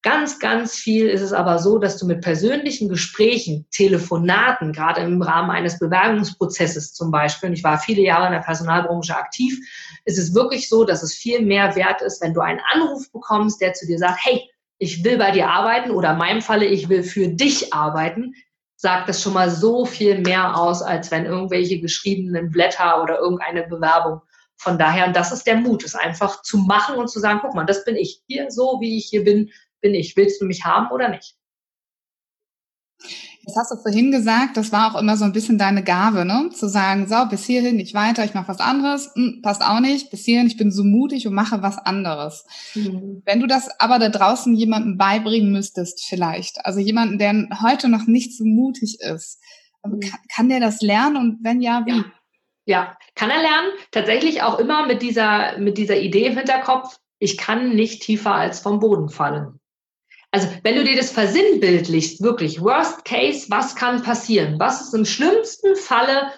Ganz, 0.05 0.37
ganz 0.37 0.75
viel 0.75 1.07
ist 1.07 1.21
es 1.21 1.33
aber 1.33 1.57
so, 1.57 1.79
dass 1.79 1.97
du 1.97 2.05
mit 2.05 2.21
persönlichen 2.21 2.89
Gesprächen, 2.89 3.65
Telefonaten, 3.71 4.71
gerade 4.71 5.01
im 5.01 5.19
Rahmen 5.19 5.49
eines 5.49 5.79
Bewerbungsprozesses 5.79 6.93
zum 6.93 7.09
Beispiel, 7.09 7.49
und 7.49 7.55
ich 7.55 7.63
war 7.63 7.79
viele 7.79 8.03
Jahre 8.03 8.27
in 8.27 8.33
der 8.33 8.41
Personalbranche 8.41 9.17
aktiv, 9.17 9.57
ist 10.05 10.19
es 10.19 10.35
wirklich 10.35 10.69
so, 10.69 10.85
dass 10.85 11.01
es 11.01 11.15
viel 11.15 11.41
mehr 11.41 11.75
wert 11.75 12.03
ist, 12.03 12.21
wenn 12.21 12.35
du 12.35 12.41
einen 12.41 12.61
Anruf 12.71 13.11
bekommst, 13.11 13.61
der 13.61 13.73
zu 13.73 13.87
dir 13.87 13.97
sagt, 13.97 14.19
hey, 14.21 14.47
ich 14.77 15.03
will 15.03 15.17
bei 15.17 15.31
dir 15.31 15.49
arbeiten 15.49 15.89
oder 15.89 16.11
in 16.11 16.19
meinem 16.19 16.41
Falle, 16.43 16.65
ich 16.65 16.87
will 16.87 17.01
für 17.01 17.27
dich 17.27 17.73
arbeiten, 17.73 18.35
sagt 18.75 19.09
das 19.09 19.23
schon 19.23 19.33
mal 19.33 19.49
so 19.49 19.85
viel 19.85 20.19
mehr 20.19 20.55
aus, 20.55 20.83
als 20.83 21.09
wenn 21.09 21.25
irgendwelche 21.25 21.79
geschriebenen 21.79 22.51
Blätter 22.51 23.01
oder 23.01 23.17
irgendeine 23.17 23.63
Bewerbung. 23.63 24.21
Von 24.57 24.77
daher, 24.77 25.07
und 25.07 25.15
das 25.15 25.31
ist 25.31 25.47
der 25.47 25.55
Mut, 25.55 25.83
es 25.83 25.95
einfach 25.95 26.43
zu 26.43 26.59
machen 26.59 26.95
und 26.95 27.09
zu 27.09 27.19
sagen, 27.19 27.39
guck 27.41 27.55
mal, 27.55 27.65
das 27.65 27.83
bin 27.83 27.95
ich. 27.95 28.21
Hier, 28.27 28.51
so 28.51 28.77
wie 28.79 28.97
ich 28.97 29.07
hier 29.07 29.23
bin, 29.23 29.49
bin 29.85 29.93
ich. 29.93 30.17
Willst 30.17 30.41
du 30.41 30.45
mich 30.45 30.65
haben 30.65 30.89
oder 30.91 31.09
nicht? 31.09 31.35
Das 33.45 33.55
hast 33.55 33.71
du 33.71 33.75
vorhin 33.75 34.11
gesagt, 34.11 34.57
das 34.57 34.71
war 34.71 34.91
auch 34.91 34.99
immer 34.99 35.15
so 35.15 35.25
ein 35.25 35.31
bisschen 35.31 35.59
deine 35.59 35.83
Gabe, 35.83 36.25
ne? 36.25 36.49
Zu 36.51 36.67
sagen, 36.67 37.07
so, 37.07 37.27
bis 37.29 37.45
hierhin, 37.45 37.75
nicht 37.75 37.93
weiter, 37.93 38.25
ich 38.25 38.33
mache 38.33 38.47
was 38.47 38.59
anderes, 38.59 39.11
hm, 39.13 39.41
passt 39.43 39.61
auch 39.61 39.79
nicht, 39.79 40.09
bis 40.09 40.25
hierhin, 40.25 40.47
ich 40.47 40.57
bin 40.57 40.71
so 40.71 40.83
mutig 40.83 41.27
und 41.27 41.35
mache 41.35 41.61
was 41.61 41.77
anderes. 41.77 42.47
Mhm. 42.73 43.21
Wenn 43.25 43.41
du 43.41 43.45
das 43.45 43.69
aber 43.79 43.99
da 43.99 44.09
draußen 44.09 44.55
jemandem 44.55 44.97
beibringen 44.97 45.51
müsstest, 45.51 46.03
vielleicht, 46.03 46.65
also 46.65 46.79
jemanden, 46.79 47.19
der 47.19 47.47
heute 47.61 47.87
noch 47.87 48.07
nicht 48.07 48.35
so 48.35 48.43
mutig 48.43 48.97
ist, 49.01 49.39
mhm. 49.85 49.99
kann, 49.99 50.19
kann, 50.35 50.49
der 50.49 50.61
das 50.61 50.81
lernen 50.81 51.17
und 51.17 51.43
wenn 51.43 51.61
ja, 51.61 51.83
wie? 51.85 51.91
Ja. 51.91 52.05
ja, 52.65 52.97
kann 53.13 53.29
er 53.29 53.43
lernen. 53.43 53.69
Tatsächlich 53.91 54.41
auch 54.41 54.57
immer 54.57 54.87
mit 54.87 55.03
dieser, 55.03 55.59
mit 55.59 55.77
dieser 55.77 55.99
Idee 55.99 56.25
im 56.25 56.37
Hinterkopf, 56.37 56.97
ich 57.19 57.37
kann 57.37 57.75
nicht 57.75 58.01
tiefer 58.03 58.35
als 58.35 58.59
vom 58.59 58.79
Boden 58.79 59.09
fallen. 59.09 59.59
Also 60.35 60.49
wenn 60.63 60.75
du 60.75 60.83
dir 60.83 60.97
das 60.97 61.11
versinnbildlichst, 61.11 62.21
wirklich, 62.21 62.59
Worst 62.59 63.05
Case, 63.05 63.45
was 63.47 63.73
kann 63.73 64.03
passieren? 64.03 64.59
Was 64.59 64.81
ist 64.81 64.93
im 64.93 65.05
schlimmsten 65.05 65.77
Falle, 65.77 66.29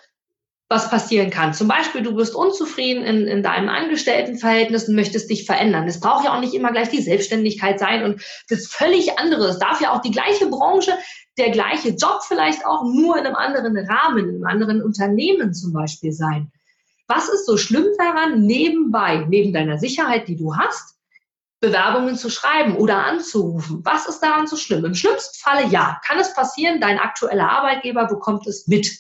was 0.69 0.91
passieren 0.91 1.31
kann? 1.31 1.55
Zum 1.55 1.67
Beispiel, 1.67 2.03
du 2.03 2.13
bist 2.13 2.35
unzufrieden 2.35 3.03
in, 3.03 3.25
in 3.25 3.41
deinem 3.41 3.69
Angestelltenverhältnis 3.69 4.87
und 4.87 4.93
möchtest 4.93 5.31
dich 5.31 5.47
verändern. 5.47 5.87
Es 5.87 5.99
braucht 5.99 6.25
ja 6.25 6.35
auch 6.35 6.41
nicht 6.41 6.53
immer 6.53 6.71
gleich 6.71 6.89
die 6.89 7.01
Selbstständigkeit 7.01 7.79
sein 7.79 8.03
und 8.03 8.21
das 8.49 8.67
völlig 8.67 9.17
andere. 9.17 9.47
Es 9.47 9.57
darf 9.57 9.81
ja 9.81 9.91
auch 9.91 10.01
die 10.03 10.11
gleiche 10.11 10.45
Branche, 10.45 10.95
der 11.39 11.49
gleiche 11.49 11.89
Job 11.89 12.19
vielleicht 12.21 12.67
auch 12.67 12.83
nur 12.83 13.17
in 13.17 13.25
einem 13.25 13.35
anderen 13.35 13.75
Rahmen, 13.77 14.29
in 14.29 14.35
einem 14.35 14.45
anderen 14.45 14.83
Unternehmen 14.83 15.55
zum 15.55 15.73
Beispiel 15.73 16.11
sein. 16.11 16.51
Was 17.07 17.29
ist 17.29 17.47
so 17.47 17.57
schlimm 17.57 17.87
daran, 17.97 18.45
nebenbei, 18.45 19.25
neben 19.27 19.53
deiner 19.53 19.79
Sicherheit, 19.79 20.27
die 20.27 20.35
du 20.35 20.55
hast, 20.55 20.96
Bewerbungen 21.59 22.15
zu 22.15 22.29
schreiben 22.29 22.75
oder 22.75 23.05
anzurufen. 23.05 23.81
Was 23.83 24.07
ist 24.07 24.19
daran 24.19 24.47
so 24.47 24.55
schlimm? 24.55 24.85
Im 24.85 24.93
schlimmsten 24.93 25.39
Falle 25.39 25.67
ja. 25.67 25.99
Kann 26.05 26.19
es 26.19 26.33
passieren, 26.33 26.79
dein 26.79 26.99
aktueller 26.99 27.49
Arbeitgeber 27.49 28.05
bekommt 28.05 28.45
es 28.47 28.67
mit 28.67 28.91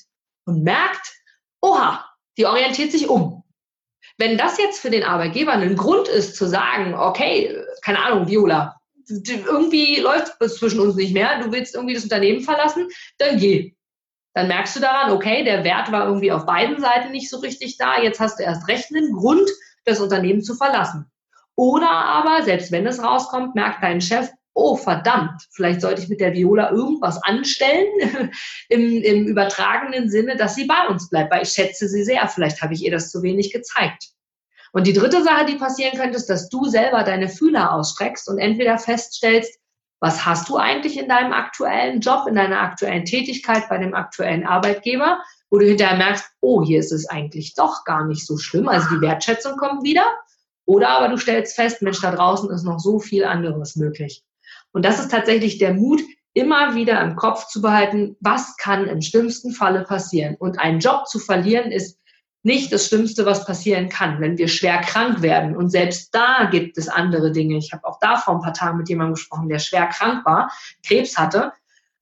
und 0.45 0.63
merkt, 0.63 1.13
oha, 1.61 2.05
die 2.37 2.45
orientiert 2.45 2.91
sich 2.91 3.09
um. 3.09 3.43
Wenn 4.17 4.37
das 4.37 4.57
jetzt 4.57 4.79
für 4.79 4.89
den 4.89 5.03
Arbeitgeber 5.03 5.51
ein 5.51 5.75
Grund 5.75 6.07
ist 6.07 6.35
zu 6.35 6.47
sagen, 6.47 6.95
okay, 6.95 7.63
keine 7.83 8.01
Ahnung, 8.03 8.27
Viola, 8.27 8.79
irgendwie 9.07 9.99
läuft 9.99 10.35
es 10.39 10.57
zwischen 10.57 10.79
uns 10.79 10.95
nicht 10.95 11.13
mehr, 11.13 11.39
du 11.39 11.51
willst 11.51 11.75
irgendwie 11.75 11.93
das 11.93 12.03
Unternehmen 12.03 12.41
verlassen, 12.41 12.87
dann 13.19 13.37
geh. 13.37 13.75
Dann 14.33 14.47
merkst 14.47 14.75
du 14.75 14.79
daran, 14.79 15.11
okay, 15.11 15.43
der 15.43 15.63
Wert 15.63 15.91
war 15.91 16.05
irgendwie 16.05 16.31
auf 16.31 16.45
beiden 16.45 16.79
Seiten 16.79 17.11
nicht 17.11 17.29
so 17.29 17.37
richtig 17.37 17.77
da, 17.77 18.01
jetzt 18.01 18.19
hast 18.19 18.39
du 18.39 18.43
erst 18.43 18.67
recht 18.67 18.93
einen 18.93 19.13
Grund, 19.13 19.49
das 19.85 19.99
Unternehmen 19.99 20.41
zu 20.41 20.55
verlassen. 20.55 21.09
Oder 21.57 21.89
aber, 21.89 22.43
selbst 22.43 22.71
wenn 22.71 22.85
es 22.85 23.03
rauskommt, 23.03 23.55
merkt 23.55 23.83
dein 23.83 23.99
Chef, 23.99 24.29
oh 24.53 24.75
verdammt, 24.75 25.41
vielleicht 25.51 25.81
sollte 25.81 26.01
ich 26.01 26.07
mit 26.07 26.19
der 26.19 26.33
Viola 26.33 26.71
irgendwas 26.71 27.21
anstellen 27.23 28.31
im, 28.69 29.01
im 29.01 29.25
übertragenen 29.25 30.09
Sinne, 30.09 30.37
dass 30.37 30.55
sie 30.55 30.65
bei 30.65 30.87
uns 30.87 31.09
bleibt, 31.09 31.31
weil 31.31 31.43
ich 31.43 31.49
schätze 31.49 31.87
sie 31.87 32.03
sehr. 32.03 32.27
Vielleicht 32.27 32.61
habe 32.61 32.73
ich 32.73 32.83
ihr 32.83 32.91
das 32.91 33.11
zu 33.11 33.23
wenig 33.23 33.51
gezeigt. 33.51 34.05
Und 34.71 34.85
die 34.85 34.93
dritte 34.93 35.23
Sache, 35.23 35.45
die 35.45 35.55
passieren 35.55 35.97
könnte, 35.97 36.17
ist, 36.17 36.29
dass 36.29 36.49
du 36.49 36.65
selber 36.65 37.03
deine 37.03 37.27
Fühler 37.27 37.73
ausstreckst 37.73 38.29
und 38.29 38.37
entweder 38.37 38.77
feststellst, 38.77 39.59
was 39.99 40.25
hast 40.25 40.47
du 40.49 40.57
eigentlich 40.57 40.99
in 40.99 41.09
deinem 41.09 41.33
aktuellen 41.33 42.01
Job, 42.01 42.27
in 42.27 42.35
deiner 42.35 42.61
aktuellen 42.61 43.05
Tätigkeit 43.05 43.67
bei 43.67 43.79
dem 43.79 43.95
aktuellen 43.95 44.45
Arbeitgeber, 44.45 45.19
wo 45.49 45.57
du 45.57 45.65
hinterher 45.65 45.97
merkst, 45.97 46.25
oh, 46.41 46.63
hier 46.63 46.79
ist 46.79 46.91
es 46.91 47.09
eigentlich 47.09 47.55
doch 47.55 47.83
gar 47.83 48.05
nicht 48.05 48.27
so 48.27 48.37
schlimm. 48.37 48.67
Also 48.67 48.89
die 48.89 49.01
Wertschätzung 49.01 49.57
kommt 49.57 49.83
wieder. 49.83 50.03
Oder 50.67 50.89
aber 50.89 51.07
du 51.07 51.17
stellst 51.17 51.55
fest, 51.55 51.81
Mensch, 51.81 52.01
da 52.01 52.11
draußen 52.11 52.51
ist 52.51 52.63
noch 52.63 52.79
so 52.79 52.99
viel 52.99 53.23
anderes 53.23 53.77
möglich. 53.77 54.23
Und 54.73 54.83
das 54.85 54.99
ist 54.99 55.09
tatsächlich 55.09 55.57
der 55.57 55.73
Mut, 55.73 56.01
immer 56.33 56.75
wieder 56.75 57.01
im 57.01 57.15
Kopf 57.15 57.47
zu 57.47 57.61
behalten, 57.61 58.15
was 58.19 58.57
kann 58.57 58.85
im 58.85 59.01
schlimmsten 59.01 59.51
Falle 59.51 59.83
passieren. 59.83 60.35
Und 60.37 60.59
einen 60.59 60.79
Job 60.79 61.07
zu 61.07 61.17
verlieren 61.17 61.71
ist 61.71 61.99
nicht 62.43 62.71
das 62.71 62.87
Schlimmste, 62.87 63.25
was 63.25 63.45
passieren 63.45 63.89
kann, 63.89 64.21
wenn 64.21 64.37
wir 64.37 64.47
schwer 64.47 64.79
krank 64.81 65.21
werden. 65.21 65.55
Und 65.55 65.69
selbst 65.69 66.13
da 66.13 66.47
gibt 66.51 66.77
es 66.77 66.89
andere 66.89 67.31
Dinge. 67.31 67.57
Ich 67.57 67.71
habe 67.73 67.85
auch 67.85 67.97
da 67.99 68.17
vor 68.17 68.35
ein 68.35 68.41
paar 68.41 68.53
Tagen 68.53 68.77
mit 68.77 68.89
jemandem 68.89 69.15
gesprochen, 69.15 69.49
der 69.49 69.59
schwer 69.59 69.87
krank 69.87 70.25
war, 70.25 70.51
Krebs 70.85 71.17
hatte. 71.17 71.53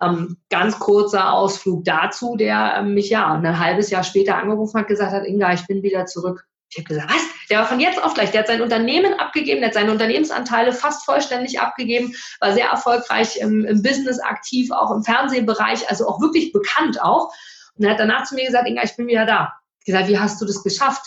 Ähm, 0.01 0.37
ganz 0.49 0.77
kurzer 0.79 1.31
Ausflug 1.31 1.85
dazu, 1.85 2.35
der 2.35 2.75
ähm, 2.79 2.93
mich 2.93 3.09
ja 3.09 3.31
ein 3.31 3.59
halbes 3.59 3.89
Jahr 3.89 4.03
später 4.03 4.35
angerufen 4.35 4.79
hat, 4.79 4.87
gesagt 4.87 5.13
hat, 5.13 5.25
Inga, 5.25 5.53
ich 5.53 5.65
bin 5.67 5.81
wieder 5.83 6.05
zurück. 6.05 6.45
Ich 6.69 6.77
habe 6.77 6.87
gesagt, 6.87 7.09
was? 7.09 7.21
Der 7.49 7.59
war 7.59 7.67
von 7.67 7.79
jetzt 7.79 8.03
auf 8.03 8.13
gleich, 8.13 8.31
der 8.31 8.41
hat 8.41 8.47
sein 8.47 8.61
Unternehmen 8.61 9.13
abgegeben, 9.19 9.61
der 9.61 9.69
hat 9.69 9.75
seine 9.75 9.91
Unternehmensanteile 9.91 10.73
fast 10.73 11.05
vollständig 11.05 11.59
abgegeben, 11.59 12.13
war 12.39 12.53
sehr 12.53 12.67
erfolgreich 12.67 13.37
im, 13.37 13.65
im 13.65 13.81
Business 13.81 14.19
aktiv, 14.19 14.71
auch 14.71 14.91
im 14.91 15.03
Fernsehbereich, 15.03 15.89
also 15.89 16.07
auch 16.07 16.19
wirklich 16.19 16.51
bekannt 16.51 17.01
auch. 17.01 17.31
Und 17.75 17.85
er 17.85 17.91
hat 17.91 17.99
danach 17.99 18.23
zu 18.23 18.35
mir 18.35 18.45
gesagt, 18.45 18.67
Inga, 18.67 18.83
ich 18.83 18.95
bin 18.95 19.07
wieder 19.07 19.25
da 19.25 19.53
gesagt, 19.85 20.09
wie 20.09 20.17
hast 20.17 20.41
du 20.41 20.45
das 20.45 20.63
geschafft? 20.63 21.05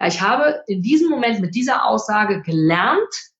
Ja, 0.00 0.06
ich 0.06 0.20
habe 0.20 0.62
in 0.66 0.82
diesem 0.82 1.10
Moment 1.10 1.40
mit 1.40 1.54
dieser 1.54 1.84
Aussage 1.84 2.42
gelernt, 2.42 3.32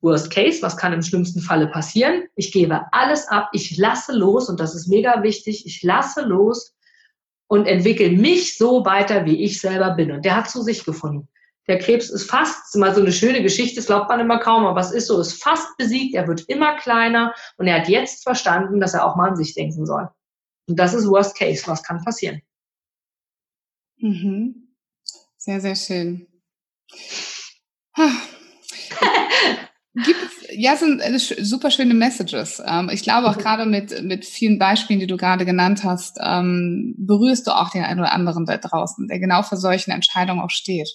Worst 0.00 0.30
Case, 0.30 0.60
was 0.60 0.76
kann 0.76 0.92
im 0.92 1.02
schlimmsten 1.02 1.40
Falle 1.40 1.66
passieren? 1.66 2.24
Ich 2.36 2.52
gebe 2.52 2.82
alles 2.92 3.26
ab, 3.28 3.48
ich 3.52 3.76
lasse 3.78 4.12
los 4.12 4.50
und 4.50 4.60
das 4.60 4.74
ist 4.74 4.86
mega 4.86 5.22
wichtig, 5.22 5.64
ich 5.66 5.82
lasse 5.82 6.22
los 6.22 6.73
und 7.48 7.66
entwickle 7.66 8.10
mich 8.10 8.56
so 8.56 8.84
weiter, 8.84 9.24
wie 9.24 9.42
ich 9.44 9.60
selber 9.60 9.92
bin. 9.92 10.12
Und 10.12 10.24
der 10.24 10.36
hat 10.36 10.50
zu 10.50 10.62
sich 10.62 10.84
gefunden. 10.84 11.28
Der 11.66 11.78
Krebs 11.78 12.10
ist 12.10 12.30
fast, 12.30 12.66
ist 12.66 12.76
immer 12.76 12.94
so 12.94 13.00
eine 13.00 13.12
schöne 13.12 13.42
Geschichte, 13.42 13.76
das 13.76 13.86
glaubt 13.86 14.08
man 14.08 14.20
immer 14.20 14.38
kaum, 14.38 14.66
aber 14.66 14.80
es 14.80 14.90
ist 14.90 15.06
so, 15.06 15.18
ist 15.20 15.42
fast 15.42 15.76
besiegt, 15.78 16.14
er 16.14 16.28
wird 16.28 16.44
immer 16.48 16.76
kleiner 16.76 17.34
und 17.56 17.66
er 17.66 17.80
hat 17.80 17.88
jetzt 17.88 18.22
verstanden, 18.22 18.80
dass 18.80 18.92
er 18.92 19.06
auch 19.06 19.16
mal 19.16 19.30
an 19.30 19.36
sich 19.36 19.54
denken 19.54 19.86
soll. 19.86 20.08
Und 20.66 20.78
das 20.78 20.92
ist 20.92 21.08
Worst 21.08 21.36
Case, 21.38 21.66
was 21.66 21.82
kann 21.82 22.04
passieren. 22.04 22.42
Mhm. 23.96 24.74
Sehr, 25.36 25.60
sehr 25.60 25.76
schön. 25.76 26.26
Gibt 29.94 30.18
es, 30.24 30.48
ja, 30.50 30.74
sind 30.76 31.00
super 31.46 31.70
schöne 31.70 31.94
Messages. 31.94 32.60
Ähm, 32.66 32.90
ich 32.92 33.04
glaube 33.04 33.28
auch 33.28 33.36
mhm. 33.36 33.40
gerade 33.40 33.66
mit, 33.66 34.02
mit 34.02 34.24
vielen 34.24 34.58
Beispielen, 34.58 34.98
die 34.98 35.06
du 35.06 35.16
gerade 35.16 35.44
genannt 35.44 35.84
hast, 35.84 36.18
ähm, 36.20 36.94
berührst 36.98 37.46
du 37.46 37.52
auch 37.52 37.70
den 37.70 37.84
einen 37.84 38.00
oder 38.00 38.12
anderen 38.12 38.44
da 38.44 38.56
draußen, 38.56 39.06
der 39.06 39.20
genau 39.20 39.42
für 39.42 39.56
solchen 39.56 39.92
Entscheidungen 39.92 40.40
auch 40.40 40.50
steht. 40.50 40.88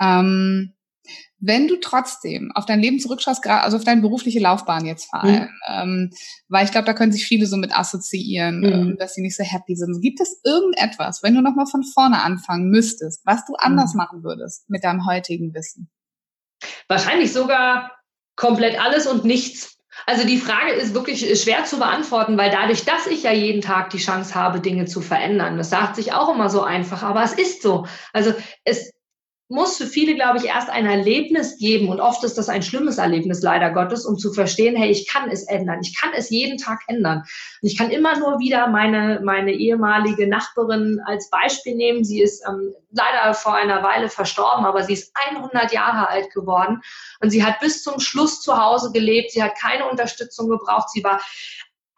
Ähm, 0.00 0.72
wenn 1.44 1.66
du 1.66 1.76
trotzdem 1.80 2.52
auf 2.54 2.64
dein 2.64 2.80
Leben 2.80 3.00
zurückschaust, 3.00 3.44
also 3.46 3.76
auf 3.76 3.84
deine 3.84 4.00
berufliche 4.00 4.38
Laufbahn 4.38 4.86
jetzt 4.86 5.10
vor 5.10 5.24
allem, 5.24 5.48
mhm. 5.68 6.10
weil 6.48 6.64
ich 6.64 6.70
glaube, 6.70 6.86
da 6.86 6.94
können 6.94 7.12
sich 7.12 7.26
viele 7.26 7.46
so 7.46 7.56
mit 7.56 7.76
assoziieren, 7.76 8.60
mhm. 8.60 8.96
dass 8.96 9.14
sie 9.14 9.22
nicht 9.22 9.36
so 9.36 9.42
happy 9.42 9.74
sind. 9.74 10.00
Gibt 10.00 10.20
es 10.20 10.40
irgendetwas, 10.44 11.22
wenn 11.22 11.34
du 11.34 11.42
nochmal 11.42 11.66
von 11.66 11.82
vorne 11.82 12.22
anfangen 12.22 12.70
müsstest, 12.70 13.26
was 13.26 13.44
du 13.44 13.54
anders 13.58 13.92
mhm. 13.92 13.98
machen 13.98 14.22
würdest 14.22 14.70
mit 14.70 14.84
deinem 14.84 15.04
heutigen 15.04 15.52
Wissen? 15.52 15.90
Wahrscheinlich 16.86 17.32
sogar 17.32 17.90
komplett 18.36 18.80
alles 18.80 19.06
und 19.06 19.24
nichts. 19.24 19.78
Also 20.06 20.26
die 20.26 20.38
Frage 20.38 20.72
ist 20.72 20.94
wirklich 20.94 21.40
schwer 21.40 21.64
zu 21.64 21.78
beantworten, 21.78 22.36
weil 22.38 22.50
dadurch, 22.50 22.84
dass 22.84 23.06
ich 23.06 23.22
ja 23.22 23.32
jeden 23.32 23.60
Tag 23.60 23.90
die 23.90 23.98
Chance 23.98 24.34
habe, 24.34 24.60
Dinge 24.60 24.86
zu 24.86 25.00
verändern, 25.00 25.58
das 25.58 25.70
sagt 25.70 25.96
sich 25.96 26.12
auch 26.12 26.34
immer 26.34 26.48
so 26.48 26.62
einfach, 26.62 27.02
aber 27.02 27.22
es 27.22 27.34
ist 27.34 27.62
so. 27.62 27.86
Also 28.12 28.34
es, 28.64 28.92
muss 29.52 29.76
für 29.76 29.86
viele, 29.86 30.14
glaube 30.14 30.38
ich, 30.38 30.46
erst 30.46 30.70
ein 30.70 30.86
Erlebnis 30.86 31.58
geben 31.58 31.90
und 31.90 32.00
oft 32.00 32.24
ist 32.24 32.38
das 32.38 32.48
ein 32.48 32.62
schlimmes 32.62 32.96
Erlebnis 32.96 33.42
leider 33.42 33.70
Gottes, 33.70 34.06
um 34.06 34.16
zu 34.16 34.32
verstehen, 34.32 34.74
hey, 34.74 34.90
ich 34.90 35.06
kann 35.06 35.30
es 35.30 35.44
ändern, 35.44 35.80
ich 35.82 35.98
kann 36.00 36.10
es 36.16 36.30
jeden 36.30 36.56
Tag 36.56 36.80
ändern. 36.86 37.18
Und 37.18 37.68
ich 37.68 37.76
kann 37.76 37.90
immer 37.90 38.18
nur 38.18 38.38
wieder 38.38 38.66
meine, 38.68 39.20
meine 39.22 39.52
ehemalige 39.52 40.26
Nachbarin 40.26 41.00
als 41.04 41.28
Beispiel 41.28 41.74
nehmen. 41.74 42.02
Sie 42.02 42.22
ist 42.22 42.42
ähm, 42.48 42.74
leider 42.90 43.34
vor 43.34 43.54
einer 43.54 43.82
Weile 43.82 44.08
verstorben, 44.08 44.64
aber 44.64 44.84
sie 44.84 44.94
ist 44.94 45.12
100 45.14 45.70
Jahre 45.72 46.08
alt 46.08 46.32
geworden 46.32 46.80
und 47.20 47.30
sie 47.30 47.44
hat 47.44 47.60
bis 47.60 47.82
zum 47.82 48.00
Schluss 48.00 48.40
zu 48.40 48.56
Hause 48.56 48.90
gelebt. 48.90 49.32
Sie 49.32 49.42
hat 49.42 49.52
keine 49.60 49.88
Unterstützung 49.88 50.48
gebraucht. 50.48 50.88
Sie 50.90 51.04
war 51.04 51.20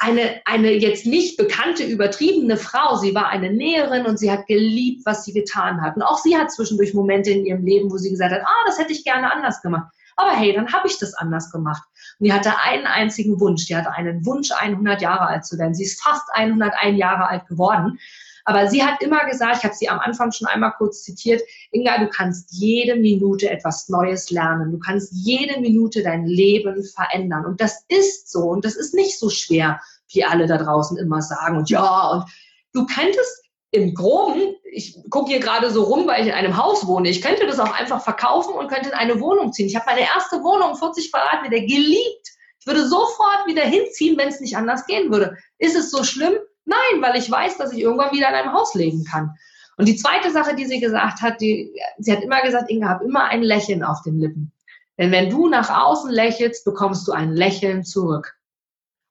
eine, 0.04 0.40
eine 0.44 0.72
jetzt 0.72 1.06
nicht 1.06 1.38
bekannte, 1.38 1.84
übertriebene 1.84 2.56
Frau. 2.56 2.96
Sie 2.96 3.14
war 3.14 3.28
eine 3.28 3.50
Näherin 3.50 4.04
und 4.04 4.18
sie 4.18 4.30
hat 4.30 4.46
geliebt, 4.46 5.06
was 5.06 5.24
sie 5.24 5.32
getan 5.32 5.80
hat. 5.80 5.96
Und 5.96 6.02
auch 6.02 6.18
sie 6.18 6.36
hat 6.36 6.52
zwischendurch 6.52 6.92
Momente 6.92 7.30
in 7.30 7.46
ihrem 7.46 7.64
Leben, 7.64 7.90
wo 7.90 7.96
sie 7.96 8.10
gesagt 8.10 8.32
hat, 8.32 8.42
ah, 8.44 8.64
das 8.66 8.78
hätte 8.78 8.92
ich 8.92 9.04
gerne 9.04 9.32
anders 9.32 9.62
gemacht. 9.62 9.92
Aber 10.16 10.32
hey, 10.32 10.52
dann 10.52 10.72
habe 10.72 10.86
ich 10.86 10.98
das 10.98 11.14
anders 11.14 11.50
gemacht. 11.50 11.82
Und 12.18 12.26
die 12.26 12.32
hatte 12.32 12.52
einen 12.62 12.86
einzigen 12.86 13.40
Wunsch. 13.40 13.66
Die 13.66 13.76
hatte 13.76 13.92
einen 13.92 14.24
Wunsch, 14.26 14.50
100 14.52 15.00
Jahre 15.00 15.26
alt 15.26 15.44
zu 15.46 15.58
werden. 15.58 15.74
Sie 15.74 15.84
ist 15.84 16.02
fast 16.02 16.24
101 16.34 16.98
Jahre 16.98 17.28
alt 17.28 17.46
geworden. 17.46 17.98
Aber 18.44 18.68
sie 18.68 18.84
hat 18.84 19.02
immer 19.02 19.24
gesagt, 19.24 19.58
ich 19.58 19.64
habe 19.64 19.74
sie 19.74 19.88
am 19.88 19.98
Anfang 20.00 20.30
schon 20.30 20.48
einmal 20.48 20.74
kurz 20.76 21.02
zitiert, 21.02 21.40
Inga, 21.70 21.98
du 21.98 22.08
kannst 22.08 22.52
jede 22.52 22.96
Minute 22.96 23.48
etwas 23.48 23.88
Neues 23.88 24.30
lernen. 24.30 24.70
Du 24.70 24.78
kannst 24.78 25.12
jede 25.12 25.60
Minute 25.60 26.02
dein 26.02 26.26
Leben 26.26 26.84
verändern. 26.84 27.46
Und 27.46 27.60
das 27.60 27.84
ist 27.88 28.30
so. 28.30 28.40
Und 28.40 28.64
das 28.64 28.76
ist 28.76 28.94
nicht 28.94 29.18
so 29.18 29.30
schwer, 29.30 29.80
wie 30.14 30.24
alle 30.24 30.46
da 30.46 30.58
draußen 30.58 30.96
immer 30.98 31.22
sagen. 31.22 31.56
Und 31.56 31.70
ja, 31.70 32.08
und 32.10 32.24
du 32.72 32.86
könntest 32.86 33.44
im 33.70 33.94
Groben, 33.94 34.54
ich 34.70 34.96
gucke 35.10 35.30
hier 35.30 35.40
gerade 35.40 35.70
so 35.70 35.82
rum, 35.82 36.06
weil 36.06 36.22
ich 36.22 36.28
in 36.28 36.34
einem 36.34 36.56
Haus 36.56 36.86
wohne, 36.86 37.08
ich 37.08 37.22
könnte 37.22 37.46
das 37.46 37.58
auch 37.58 37.72
einfach 37.72 38.02
verkaufen 38.02 38.54
und 38.54 38.68
könnte 38.68 38.90
in 38.90 38.94
eine 38.94 39.20
Wohnung 39.20 39.52
ziehen. 39.52 39.66
Ich 39.66 39.76
habe 39.76 39.86
meine 39.86 40.02
erste 40.02 40.42
Wohnung, 40.42 40.76
40 40.76 41.10
Quadratmeter, 41.10 41.60
geliebt. 41.60 42.28
Ich 42.60 42.66
würde 42.66 42.86
sofort 42.86 43.46
wieder 43.46 43.62
hinziehen, 43.62 44.16
wenn 44.16 44.28
es 44.28 44.40
nicht 44.40 44.56
anders 44.56 44.86
gehen 44.86 45.10
würde. 45.10 45.36
Ist 45.58 45.76
es 45.76 45.90
so 45.90 46.04
schlimm? 46.04 46.34
Nein, 46.64 47.02
weil 47.02 47.16
ich 47.16 47.30
weiß, 47.30 47.58
dass 47.58 47.72
ich 47.72 47.80
irgendwann 47.80 48.12
wieder 48.12 48.28
in 48.28 48.34
einem 48.34 48.52
Haus 48.52 48.74
leben 48.74 49.04
kann. 49.04 49.34
Und 49.76 49.86
die 49.86 49.96
zweite 49.96 50.30
Sache, 50.30 50.54
die 50.54 50.66
sie 50.66 50.80
gesagt 50.80 51.20
hat, 51.20 51.40
die, 51.40 51.74
sie 51.98 52.12
hat 52.12 52.22
immer 52.22 52.42
gesagt, 52.42 52.70
Inga, 52.70 52.88
hab 52.88 53.02
immer 53.02 53.24
ein 53.24 53.42
Lächeln 53.42 53.82
auf 53.82 54.02
den 54.02 54.18
Lippen. 54.18 54.52
Denn 54.98 55.10
wenn 55.10 55.30
du 55.30 55.48
nach 55.48 55.70
außen 55.70 56.10
lächelst, 56.10 56.64
bekommst 56.64 57.08
du 57.08 57.12
ein 57.12 57.32
Lächeln 57.32 57.84
zurück. 57.84 58.36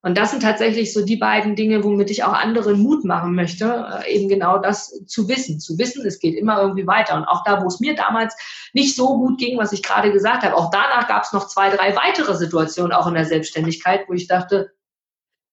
Und 0.06 0.18
das 0.18 0.32
sind 0.32 0.44
tatsächlich 0.44 0.92
so 0.92 1.06
die 1.06 1.16
beiden 1.16 1.56
Dinge, 1.56 1.82
womit 1.82 2.12
ich 2.12 2.26
auch 2.26 2.34
anderen 2.34 2.82
Mut 2.82 3.06
machen 3.06 3.36
möchte, 3.36 4.04
äh, 4.06 4.14
eben 4.14 4.28
genau 4.28 4.58
das 4.58 5.02
zu 5.06 5.30
wissen. 5.30 5.62
Zu 5.62 5.78
wissen, 5.78 6.06
es 6.06 6.20
geht 6.20 6.36
immer 6.36 6.62
irgendwie 6.62 6.86
weiter. 6.86 7.16
Und 7.16 7.24
auch 7.24 7.46
da, 7.46 7.64
wo 7.64 7.68
es 7.68 7.80
mir 7.80 7.96
damals 7.96 8.36
nicht 8.74 8.98
so 8.98 9.18
gut 9.18 9.40
ging, 9.40 9.58
was 9.58 9.72
ich 9.72 9.82
gerade 9.82 10.12
gesagt 10.12 10.44
habe, 10.44 10.58
auch 10.58 10.70
danach 10.72 11.08
gab 11.08 11.24
es 11.24 11.32
noch 11.32 11.48
zwei, 11.48 11.70
drei 11.70 11.96
weitere 11.96 12.36
Situationen, 12.36 12.92
auch 12.92 13.08
in 13.08 13.14
der 13.14 13.26
Selbstständigkeit, 13.26 14.02
wo 14.10 14.14
ich 14.14 14.28
dachte, 14.28 14.74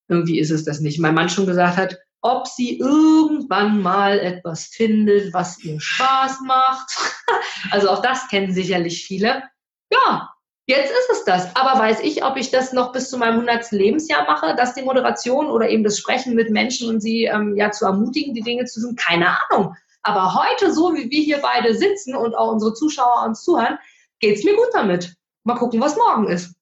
irgendwie 0.09 0.40
ist 0.40 0.50
es 0.50 0.64
das 0.64 0.80
nicht. 0.80 0.99
Mein 0.99 1.14
Mann 1.14 1.28
schon 1.28 1.47
gesagt 1.47 1.76
hat, 1.76 1.99
ob 2.21 2.49
sie 2.49 2.76
irgendwann 2.76 3.80
mal 3.80 4.19
etwas 4.19 4.66
findet, 4.66 5.33
was 5.33 5.62
ihr 5.62 5.80
Spaß 5.80 6.40
macht. 6.45 6.90
also 7.71 7.88
auch 7.88 8.02
das 8.02 8.26
kennen 8.26 8.52
sicherlich 8.52 9.04
viele. 9.04 9.45
Ja, 9.92 10.35
Jetzt 10.71 10.93
ist 10.93 11.11
es 11.11 11.25
das. 11.25 11.57
Aber 11.57 11.81
weiß 11.81 11.99
ich, 11.99 12.25
ob 12.25 12.37
ich 12.37 12.53
das 12.53 12.73
noch 12.73 12.93
bis 12.93 13.11
zu 13.11 13.19
meinem 13.19 13.41
100. 13.41 13.73
Lebensjahr 13.73 14.25
mache, 14.25 14.55
dass 14.55 14.73
die 14.73 14.83
Moderation 14.83 15.50
oder 15.50 15.69
eben 15.69 15.83
das 15.83 15.99
Sprechen 15.99 16.37
mit 16.37 16.49
Menschen 16.49 16.89
und 16.89 17.00
sie 17.00 17.25
ähm, 17.25 17.57
ja 17.57 17.73
zu 17.73 17.87
ermutigen, 17.87 18.35
die 18.35 18.41
Dinge 18.41 18.67
zu 18.67 18.81
tun? 18.81 18.95
Keine 18.95 19.37
Ahnung. 19.50 19.75
Aber 20.05 20.33
heute, 20.33 20.73
so 20.73 20.95
wie 20.95 21.11
wir 21.11 21.23
hier 21.23 21.39
beide 21.39 21.75
sitzen 21.75 22.15
und 22.15 22.37
auch 22.37 22.53
unsere 22.53 22.73
Zuschauer 22.73 23.25
uns 23.27 23.43
zuhören, 23.43 23.81
geht 24.21 24.37
es 24.37 24.45
mir 24.45 24.55
gut 24.55 24.69
damit. 24.73 25.17
Mal 25.43 25.57
gucken, 25.57 25.81
was 25.81 25.97
morgen 25.97 26.29
ist. 26.29 26.55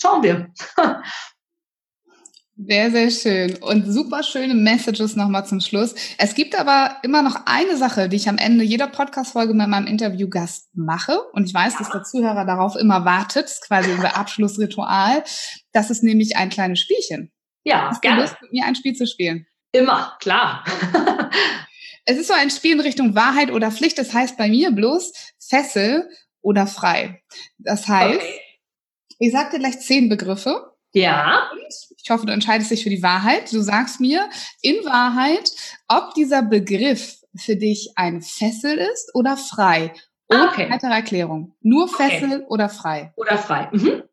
Schauen 0.00 0.22
wir. 0.22 0.48
Sehr, 2.58 2.90
sehr 2.90 3.10
schön. 3.10 3.56
Und 3.56 3.84
super 3.84 4.22
schöne 4.22 4.54
Messages 4.54 5.14
nochmal 5.14 5.44
zum 5.46 5.60
Schluss. 5.60 5.94
Es 6.16 6.34
gibt 6.34 6.58
aber 6.58 6.96
immer 7.02 7.20
noch 7.20 7.42
eine 7.44 7.76
Sache, 7.76 8.08
die 8.08 8.16
ich 8.16 8.30
am 8.30 8.38
Ende 8.38 8.64
jeder 8.64 8.86
Podcast-Folge 8.86 9.52
mit 9.52 9.68
meinem 9.68 9.86
Interviewgast 9.86 10.70
mache. 10.72 11.20
Und 11.32 11.44
ich 11.44 11.52
weiß, 11.52 11.76
dass 11.76 11.90
der 11.90 12.02
Zuhörer 12.02 12.46
darauf 12.46 12.74
immer 12.74 13.04
wartet. 13.04 13.44
Das 13.44 13.52
ist 13.52 13.66
quasi 13.66 13.90
unser 13.92 14.16
Abschlussritual. 14.16 15.22
Das 15.72 15.90
ist 15.90 16.02
nämlich 16.02 16.38
ein 16.38 16.48
kleines 16.48 16.80
Spielchen. 16.80 17.30
Ja, 17.64 17.90
Hast 17.90 18.00
gerne. 18.00 18.16
du 18.16 18.22
Lust, 18.22 18.36
mit 18.40 18.52
mir 18.52 18.64
ein 18.64 18.74
Spiel 18.74 18.94
zu 18.94 19.06
spielen? 19.06 19.46
Immer, 19.72 20.16
klar. 20.20 20.64
es 22.06 22.16
ist 22.16 22.28
so 22.28 22.34
ein 22.34 22.50
Spiel 22.50 22.72
in 22.72 22.80
Richtung 22.80 23.14
Wahrheit 23.14 23.50
oder 23.50 23.70
Pflicht. 23.70 23.98
Das 23.98 24.14
heißt 24.14 24.38
bei 24.38 24.48
mir 24.48 24.70
bloß 24.70 25.12
Fessel 25.46 26.08
oder 26.40 26.66
frei. 26.66 27.22
Das 27.58 27.86
heißt, 27.86 28.16
okay. 28.16 28.40
ich 29.18 29.32
sag 29.32 29.50
dir 29.50 29.58
gleich 29.58 29.78
zehn 29.80 30.08
Begriffe. 30.08 30.72
Ja. 30.96 31.50
Ich 32.02 32.10
hoffe, 32.10 32.24
du 32.24 32.32
entscheidest 32.32 32.70
dich 32.70 32.82
für 32.82 32.88
die 32.88 33.02
Wahrheit. 33.02 33.52
Du 33.52 33.60
sagst 33.60 34.00
mir 34.00 34.30
in 34.62 34.76
Wahrheit, 34.86 35.50
ob 35.88 36.14
dieser 36.14 36.42
Begriff 36.42 37.18
für 37.36 37.56
dich 37.56 37.92
ein 37.96 38.22
Fessel 38.22 38.78
ist 38.78 39.14
oder 39.14 39.36
frei. 39.36 39.92
Ohne 40.28 40.48
ah, 40.48 40.50
okay. 40.50 40.70
weitere 40.70 40.92
Erklärung. 40.92 41.54
Nur 41.60 41.86
Fessel 41.88 42.36
okay. 42.36 42.44
oder 42.48 42.70
frei. 42.70 43.12
Oder 43.16 43.36
frei. 43.36 43.68
Mhm. 43.72 44.04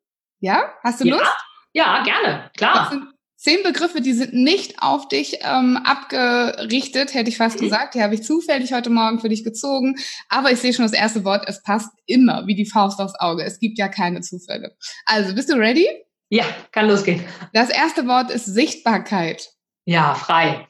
Ja? 0.41 0.73
Hast 0.83 0.99
du 0.99 1.09
Lust? 1.09 1.23
Ja, 1.71 2.03
gerne. 2.03 2.51
Klar. 2.57 2.73
Das 2.73 2.89
sind 2.89 3.05
zehn 3.37 3.63
Begriffe, 3.63 4.01
die 4.01 4.13
sind 4.13 4.33
nicht 4.33 4.81
auf 4.81 5.07
dich 5.07 5.39
ähm, 5.41 5.77
abgerichtet, 5.77 7.13
hätte 7.13 7.29
ich 7.29 7.37
fast 7.37 7.61
mhm. 7.61 7.65
gesagt. 7.65 7.95
Die 7.95 8.03
habe 8.03 8.15
ich 8.15 8.23
zufällig 8.23 8.73
heute 8.73 8.89
Morgen 8.89 9.19
für 9.19 9.29
dich 9.29 9.45
gezogen. 9.45 9.95
Aber 10.27 10.51
ich 10.51 10.59
sehe 10.59 10.73
schon 10.73 10.83
das 10.83 10.93
erste 10.93 11.23
Wort. 11.23 11.45
Es 11.47 11.63
passt 11.63 11.91
immer 12.07 12.45
wie 12.45 12.55
die 12.55 12.65
Faust 12.65 12.99
aufs 12.99 13.15
Auge. 13.15 13.43
Es 13.43 13.59
gibt 13.59 13.77
ja 13.77 13.87
keine 13.87 14.19
Zufälle. 14.19 14.75
Also, 15.05 15.33
bist 15.33 15.49
du 15.49 15.53
ready? 15.53 15.87
Ja, 16.33 16.45
kann 16.71 16.87
losgehen. 16.87 17.23
Das 17.53 17.69
erste 17.69 18.07
Wort 18.07 18.31
ist 18.31 18.45
Sichtbarkeit. 18.45 19.53
Ja, 19.85 20.15
frei. 20.15 20.67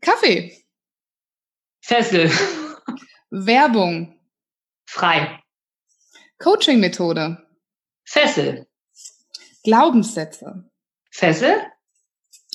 Kaffee. 0.00 0.64
Fessel. 1.82 2.30
Werbung. 3.30 4.18
Frei. 4.86 5.38
Coaching-Methode. 6.38 7.46
Fessel. 8.06 8.66
Glaubenssätze. 9.64 10.70
Fessel. 11.10 11.60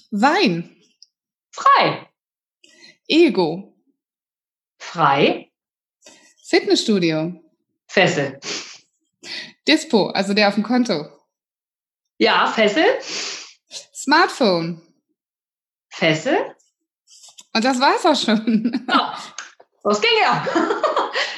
Wein. 0.10 0.76
Frei. 1.52 2.10
Ego. 3.08 3.78
Frei. 4.80 5.52
Fitnessstudio. 6.44 7.40
Fessel. 7.88 8.40
Dispo, 9.68 10.08
also 10.08 10.34
der 10.34 10.48
auf 10.48 10.56
dem 10.56 10.64
Konto. 10.64 11.16
Ja, 12.18 12.48
Fessel. 12.48 12.86
Smartphone. 13.94 14.82
Fessel. 15.90 16.38
Und 17.54 17.64
das 17.64 17.80
war's 17.80 18.06
auch 18.06 18.16
schon. 18.16 18.86
Oh, 19.88 19.90
das 19.90 20.02
ging 20.02 20.12
ja. 20.22 20.46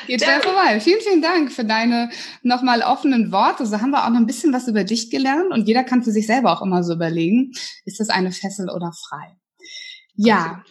Geht 0.07 0.23
schnell 0.23 0.41
vorbei. 0.41 0.79
Vielen, 0.79 1.01
vielen 1.01 1.21
Dank 1.21 1.51
für 1.51 1.65
deine 1.65 2.09
nochmal 2.41 2.81
offenen 2.81 3.31
Worte. 3.31 3.65
So 3.65 3.81
haben 3.81 3.91
wir 3.91 4.05
auch 4.05 4.09
noch 4.09 4.19
ein 4.19 4.25
bisschen 4.25 4.53
was 4.53 4.67
über 4.67 4.85
dich 4.85 5.09
gelernt 5.11 5.51
und 5.51 5.67
jeder 5.67 5.83
kann 5.83 6.01
für 6.01 6.11
sich 6.11 6.27
selber 6.27 6.53
auch 6.53 6.61
immer 6.61 6.81
so 6.83 6.93
überlegen, 6.93 7.51
ist 7.83 7.99
das 7.99 8.09
eine 8.09 8.31
Fessel 8.31 8.69
oder 8.69 8.93
frei? 8.93 9.35
Ja, 10.15 10.63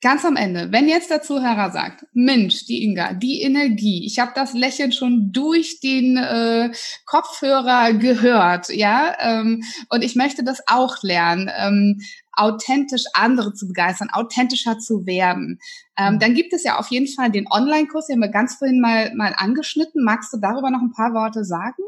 Ganz 0.00 0.24
am 0.24 0.36
Ende, 0.36 0.70
wenn 0.70 0.88
jetzt 0.88 1.10
der 1.10 1.22
Zuhörer 1.22 1.72
sagt, 1.72 2.06
Mensch, 2.12 2.66
die 2.66 2.84
Inga, 2.84 3.14
die 3.14 3.42
Energie, 3.42 4.06
ich 4.06 4.20
habe 4.20 4.30
das 4.32 4.52
Lächeln 4.52 4.92
schon 4.92 5.32
durch 5.32 5.80
den 5.80 6.16
äh, 6.16 6.70
Kopfhörer 7.04 7.94
gehört, 7.94 8.68
ja, 8.68 9.16
ähm, 9.18 9.64
und 9.88 10.02
ich 10.04 10.14
möchte 10.14 10.44
das 10.44 10.62
auch 10.68 11.02
lernen, 11.02 11.50
ähm, 11.58 12.00
authentisch 12.30 13.06
andere 13.14 13.54
zu 13.54 13.66
begeistern, 13.66 14.10
authentischer 14.12 14.78
zu 14.78 15.04
werden. 15.04 15.58
Ähm, 15.96 16.14
mhm. 16.14 16.18
dann 16.20 16.34
gibt 16.34 16.52
es 16.52 16.62
ja 16.62 16.78
auf 16.78 16.88
jeden 16.92 17.08
Fall 17.08 17.32
den 17.32 17.50
Online-Kurs, 17.50 18.06
den 18.06 18.14
haben 18.14 18.20
wir 18.20 18.28
ganz 18.28 18.54
vorhin 18.54 18.80
mal, 18.80 19.12
mal 19.16 19.34
angeschnitten. 19.36 20.04
Magst 20.04 20.32
du 20.32 20.36
darüber 20.36 20.70
noch 20.70 20.80
ein 20.80 20.92
paar 20.92 21.12
Worte 21.12 21.44
sagen? 21.44 21.82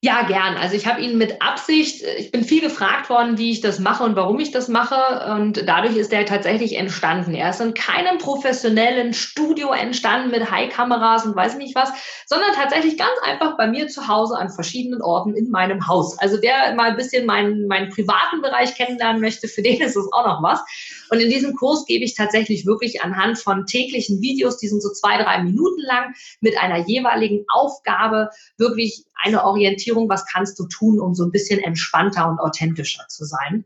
Ja, 0.00 0.22
gern. 0.22 0.56
Also 0.56 0.76
ich 0.76 0.86
habe 0.86 1.00
ihn 1.00 1.18
mit 1.18 1.42
Absicht, 1.42 2.04
ich 2.18 2.30
bin 2.30 2.44
viel 2.44 2.60
gefragt 2.60 3.10
worden, 3.10 3.36
wie 3.36 3.50
ich 3.50 3.60
das 3.60 3.80
mache 3.80 4.04
und 4.04 4.14
warum 4.14 4.38
ich 4.38 4.52
das 4.52 4.68
mache. 4.68 5.34
Und 5.34 5.68
dadurch 5.68 5.96
ist 5.96 6.12
er 6.12 6.24
tatsächlich 6.24 6.76
entstanden. 6.76 7.34
Er 7.34 7.50
ist 7.50 7.60
in 7.60 7.74
keinem 7.74 8.18
professionellen 8.18 9.12
Studio 9.12 9.72
entstanden 9.72 10.30
mit 10.30 10.48
High-Kameras 10.48 11.26
und 11.26 11.34
weiß 11.34 11.56
nicht 11.56 11.74
was, 11.74 11.90
sondern 12.26 12.52
tatsächlich 12.52 12.96
ganz 12.96 13.18
einfach 13.24 13.56
bei 13.56 13.66
mir 13.66 13.88
zu 13.88 14.06
Hause 14.06 14.36
an 14.38 14.50
verschiedenen 14.50 15.02
Orten 15.02 15.34
in 15.34 15.50
meinem 15.50 15.88
Haus. 15.88 16.16
Also 16.20 16.38
wer 16.42 16.72
mal 16.76 16.90
ein 16.90 16.96
bisschen 16.96 17.26
meinen, 17.26 17.66
meinen 17.66 17.90
privaten 17.90 18.40
Bereich 18.40 18.76
kennenlernen 18.76 19.20
möchte, 19.20 19.48
für 19.48 19.62
den 19.62 19.80
ist 19.80 19.96
es 19.96 20.08
auch 20.12 20.24
noch 20.24 20.44
was. 20.44 20.60
Und 21.10 21.20
in 21.20 21.30
diesem 21.30 21.54
Kurs 21.54 21.84
gebe 21.86 22.04
ich 22.04 22.14
tatsächlich 22.14 22.66
wirklich 22.66 23.02
anhand 23.02 23.38
von 23.38 23.66
täglichen 23.66 24.20
Videos, 24.20 24.58
die 24.58 24.68
sind 24.68 24.82
so 24.82 24.90
zwei, 24.90 25.22
drei 25.22 25.42
Minuten 25.42 25.82
lang, 25.82 26.14
mit 26.40 26.58
einer 26.58 26.86
jeweiligen 26.86 27.44
Aufgabe 27.48 28.30
wirklich 28.56 29.04
eine 29.22 29.44
Orientierung, 29.44 30.08
was 30.08 30.26
kannst 30.26 30.58
du 30.58 30.66
tun, 30.66 31.00
um 31.00 31.14
so 31.14 31.24
ein 31.24 31.32
bisschen 31.32 31.60
entspannter 31.60 32.28
und 32.28 32.38
authentischer 32.38 33.06
zu 33.08 33.24
sein. 33.24 33.64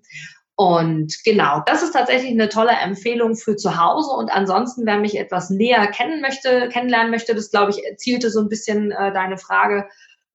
Und 0.55 1.25
genau, 1.25 1.63
das 1.67 1.83
ist 1.83 1.93
tatsächlich 1.93 2.31
eine 2.31 2.49
tolle 2.49 2.73
Empfehlung 2.73 3.37
für 3.37 3.57
zu 3.57 3.79
Hause. 3.83 4.11
Und 4.11 4.31
ansonsten, 4.31 4.85
wer 4.87 4.99
mich 4.99 5.19
etwas 5.19 5.51
näher 5.51 5.87
kennen 5.89 6.21
möchte, 6.21 6.69
kennenlernen 6.69 7.11
möchte, 7.11 7.35
das 7.35 7.51
glaube 7.51 7.73
ich, 7.73 7.83
zielte 7.97 8.31
so 8.31 8.41
ein 8.41 8.49
bisschen 8.49 8.93
äh, 8.93 9.13
deine 9.13 9.39
Frage 9.39 9.89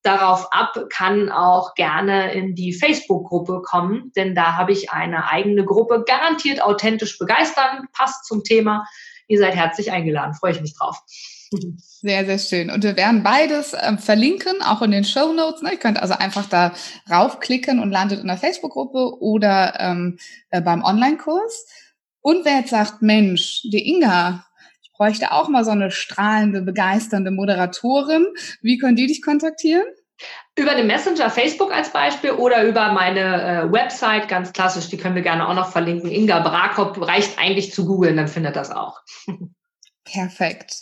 darauf 0.04 0.52
ab, 0.52 0.78
kann 0.90 1.30
auch 1.30 1.74
gerne 1.76 2.34
in 2.34 2.56
die 2.56 2.74
Facebook-Gruppe 2.74 3.62
kommen, 3.64 4.12
denn 4.16 4.36
da 4.36 4.56
habe 4.56 4.72
ich 4.72 4.92
eine 4.92 5.30
eigene 5.30 5.66
Gruppe, 5.66 6.04
garantiert 6.06 6.62
authentisch 6.62 7.18
begeistern, 7.18 7.88
passt 7.94 8.26
zum 8.26 8.44
Thema. 8.44 8.86
Ihr 9.28 9.40
seid 9.40 9.56
herzlich 9.56 9.92
eingeladen, 9.92 10.34
freue 10.34 10.54
ich 10.54 10.62
mich 10.62 10.76
drauf. 10.78 11.02
Sehr, 11.82 12.26
sehr 12.26 12.40
schön. 12.40 12.70
Und 12.70 12.84
wir 12.84 12.96
werden 12.98 13.24
beides 13.24 13.74
äh, 13.74 13.98
verlinken, 13.98 14.62
auch 14.62 14.82
in 14.82 14.92
den 14.92 15.06
Show 15.06 15.34
Notes. 15.34 15.62
Ne? 15.62 15.72
Ihr 15.74 15.80
könnt 15.80 16.02
also 16.02 16.14
einfach 16.14 16.48
da 16.48 16.74
raufklicken 17.10 17.80
und 17.80 17.92
landet 17.92 18.20
in 18.20 18.28
der 18.28 18.38
Facebook-Gruppe 18.38 19.20
oder 19.22 19.80
ähm, 19.80 20.20
äh, 20.50 20.62
beim 20.62 20.84
Online-Kurs. 20.84 21.66
Und 22.22 22.46
wer 22.46 22.60
jetzt 22.60 22.72
sagt, 22.72 23.02
Mensch, 23.02 23.62
die 23.64 23.90
Inga, 23.90 24.46
bräuchte 24.98 25.32
auch 25.32 25.48
mal 25.48 25.64
so 25.64 25.72
eine 25.72 25.92
strahlende, 25.92 26.62
begeisternde 26.62 27.32
Moderatorin. 27.32 28.28
Wie 28.62 28.78
können 28.78 28.96
die 28.96 29.08
dich 29.08 29.22
kontaktieren? 29.22 29.86
Über 30.58 30.74
den 30.74 30.88
Messenger 30.88 31.30
Facebook 31.30 31.72
als 31.72 31.92
Beispiel 31.92 32.32
oder 32.32 32.64
über 32.64 32.92
meine 32.92 33.20
äh, 33.22 33.72
Website, 33.72 34.28
ganz 34.28 34.52
klassisch, 34.52 34.90
die 34.90 34.98
können 34.98 35.14
wir 35.14 35.22
gerne 35.22 35.48
auch 35.48 35.54
noch 35.54 35.72
verlinken. 35.72 36.10
Inga 36.12 36.40
Brakop 36.40 37.00
reicht 37.08 37.38
eigentlich 37.38 37.72
zu 37.72 37.86
googeln, 37.86 38.18
dann 38.18 38.28
findet 38.28 38.56
das 38.56 38.72
auch. 38.72 39.02
Perfekt. 40.04 40.74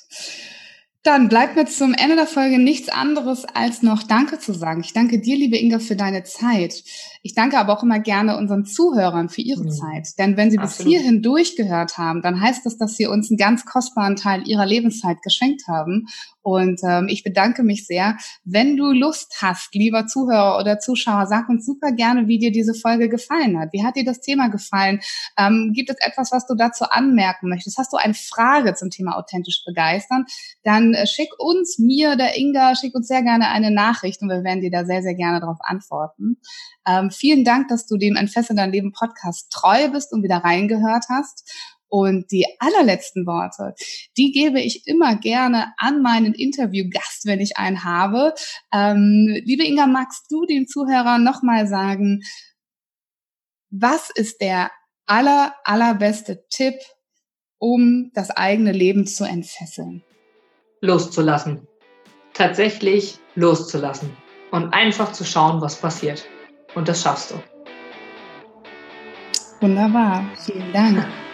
Dann 1.05 1.29
bleibt 1.29 1.55
mir 1.55 1.67
zum 1.67 1.93
Ende 1.93 2.15
der 2.15 2.25
Folge 2.25 2.57
nichts 2.57 2.89
anderes 2.89 3.45
als 3.45 3.83
noch 3.83 4.01
Danke 4.01 4.39
zu 4.39 4.53
sagen. 4.53 4.81
Ich 4.81 4.91
danke 4.91 5.21
dir, 5.21 5.37
liebe 5.37 5.55
Inga, 5.55 5.77
für 5.77 5.95
deine 5.95 6.23
Zeit. 6.23 6.83
Ich 7.21 7.35
danke 7.35 7.59
aber 7.59 7.73
auch 7.73 7.83
immer 7.83 7.99
gerne 7.99 8.35
unseren 8.37 8.65
Zuhörern 8.65 9.29
für 9.29 9.41
ihre 9.41 9.65
mhm. 9.65 9.69
Zeit. 9.69 10.17
Denn 10.17 10.35
wenn 10.35 10.49
sie 10.49 10.57
Absolut. 10.57 10.91
bis 10.91 10.97
hierhin 10.97 11.21
durchgehört 11.21 11.99
haben, 11.99 12.23
dann 12.23 12.41
heißt 12.41 12.65
das, 12.65 12.79
dass 12.79 12.97
sie 12.97 13.05
uns 13.05 13.29
einen 13.29 13.37
ganz 13.37 13.65
kostbaren 13.65 14.15
Teil 14.15 14.47
ihrer 14.47 14.65
Lebenszeit 14.65 15.21
geschenkt 15.21 15.67
haben. 15.67 16.07
Und 16.45 16.81
ähm, 16.87 17.07
ich 17.07 17.23
bedanke 17.23 17.63
mich 17.63 17.87
sehr. 17.87 18.17
Wenn 18.43 18.77
du 18.77 18.91
Lust 18.91 19.41
hast, 19.41 19.73
lieber 19.73 20.05
Zuhörer 20.05 20.59
oder 20.59 20.77
Zuschauer, 20.77 21.25
sag 21.25 21.49
uns 21.49 21.65
super 21.65 21.91
gerne, 21.91 22.27
wie 22.27 22.37
dir 22.37 22.51
diese 22.51 22.75
Folge 22.75 23.09
gefallen 23.09 23.59
hat. 23.59 23.73
Wie 23.73 23.83
hat 23.83 23.95
dir 23.95 24.05
das 24.05 24.21
Thema 24.21 24.49
gefallen? 24.49 24.99
Ähm, 25.39 25.71
gibt 25.73 25.89
es 25.89 25.95
etwas, 25.99 26.31
was 26.31 26.45
du 26.45 26.53
dazu 26.53 26.85
anmerken 26.85 27.49
möchtest? 27.49 27.79
Hast 27.79 27.91
du 27.93 27.97
eine 27.97 28.13
Frage 28.13 28.75
zum 28.75 28.91
Thema 28.91 29.17
authentisch 29.17 29.63
begeistern? 29.65 30.25
Dann 30.63 30.93
äh, 30.93 31.07
schick 31.07 31.29
uns, 31.39 31.79
mir, 31.79 32.15
der 32.15 32.37
Inga, 32.37 32.75
schick 32.75 32.93
uns 32.93 33.07
sehr 33.07 33.23
gerne 33.23 33.49
eine 33.49 33.71
Nachricht 33.71 34.21
und 34.21 34.29
wir 34.29 34.43
werden 34.43 34.61
dir 34.61 34.69
da 34.69 34.85
sehr, 34.85 35.01
sehr 35.01 35.15
gerne 35.15 35.39
darauf 35.39 35.57
antworten. 35.61 36.37
Ähm, 36.87 37.09
vielen 37.09 37.43
Dank, 37.43 37.69
dass 37.69 37.87
du 37.87 37.97
dem 37.97 38.15
Entfessel 38.15 38.55
dein 38.55 38.71
Leben 38.71 38.91
Podcast 38.91 39.51
treu 39.51 39.89
bist 39.89 40.13
und 40.13 40.21
wieder 40.21 40.37
reingehört 40.37 41.05
hast. 41.09 41.74
Und 41.87 42.31
die 42.31 42.45
allerletzten 42.59 43.25
Worte, 43.25 43.73
die 44.17 44.31
gebe 44.31 44.59
ich 44.59 44.87
immer 44.87 45.15
gerne 45.15 45.73
an 45.77 46.01
meinen 46.01 46.33
Interviewgast, 46.33 47.25
wenn 47.25 47.39
ich 47.39 47.57
einen 47.57 47.83
habe. 47.83 48.33
Ähm, 48.73 49.41
liebe 49.45 49.63
Inga, 49.63 49.87
magst 49.87 50.25
du 50.29 50.45
den 50.45 50.67
Zuhörern 50.67 51.23
nochmal 51.23 51.67
sagen, 51.67 52.21
was 53.69 54.09
ist 54.09 54.41
der 54.41 54.71
aller, 55.05 55.53
allerbeste 55.63 56.45
Tipp, 56.49 56.75
um 57.57 58.11
das 58.13 58.31
eigene 58.31 58.71
Leben 58.71 59.05
zu 59.05 59.23
entfesseln? 59.23 60.03
Loszulassen. 60.81 61.67
Tatsächlich 62.33 63.17
loszulassen. 63.35 64.15
Und 64.51 64.73
einfach 64.73 65.11
zu 65.11 65.23
schauen, 65.23 65.61
was 65.61 65.75
passiert. 65.79 66.25
Und 66.75 66.87
das 66.87 67.01
schaffst 67.01 67.31
du. 67.31 67.35
Wunderbar. 69.61 70.25
Vielen 70.45 70.71
Dank. 70.73 71.07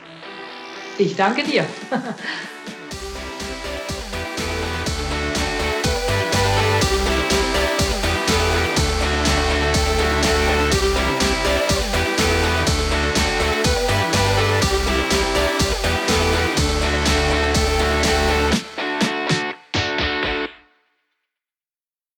Ich 1.01 1.15
danke 1.15 1.43
dir. 1.43 1.65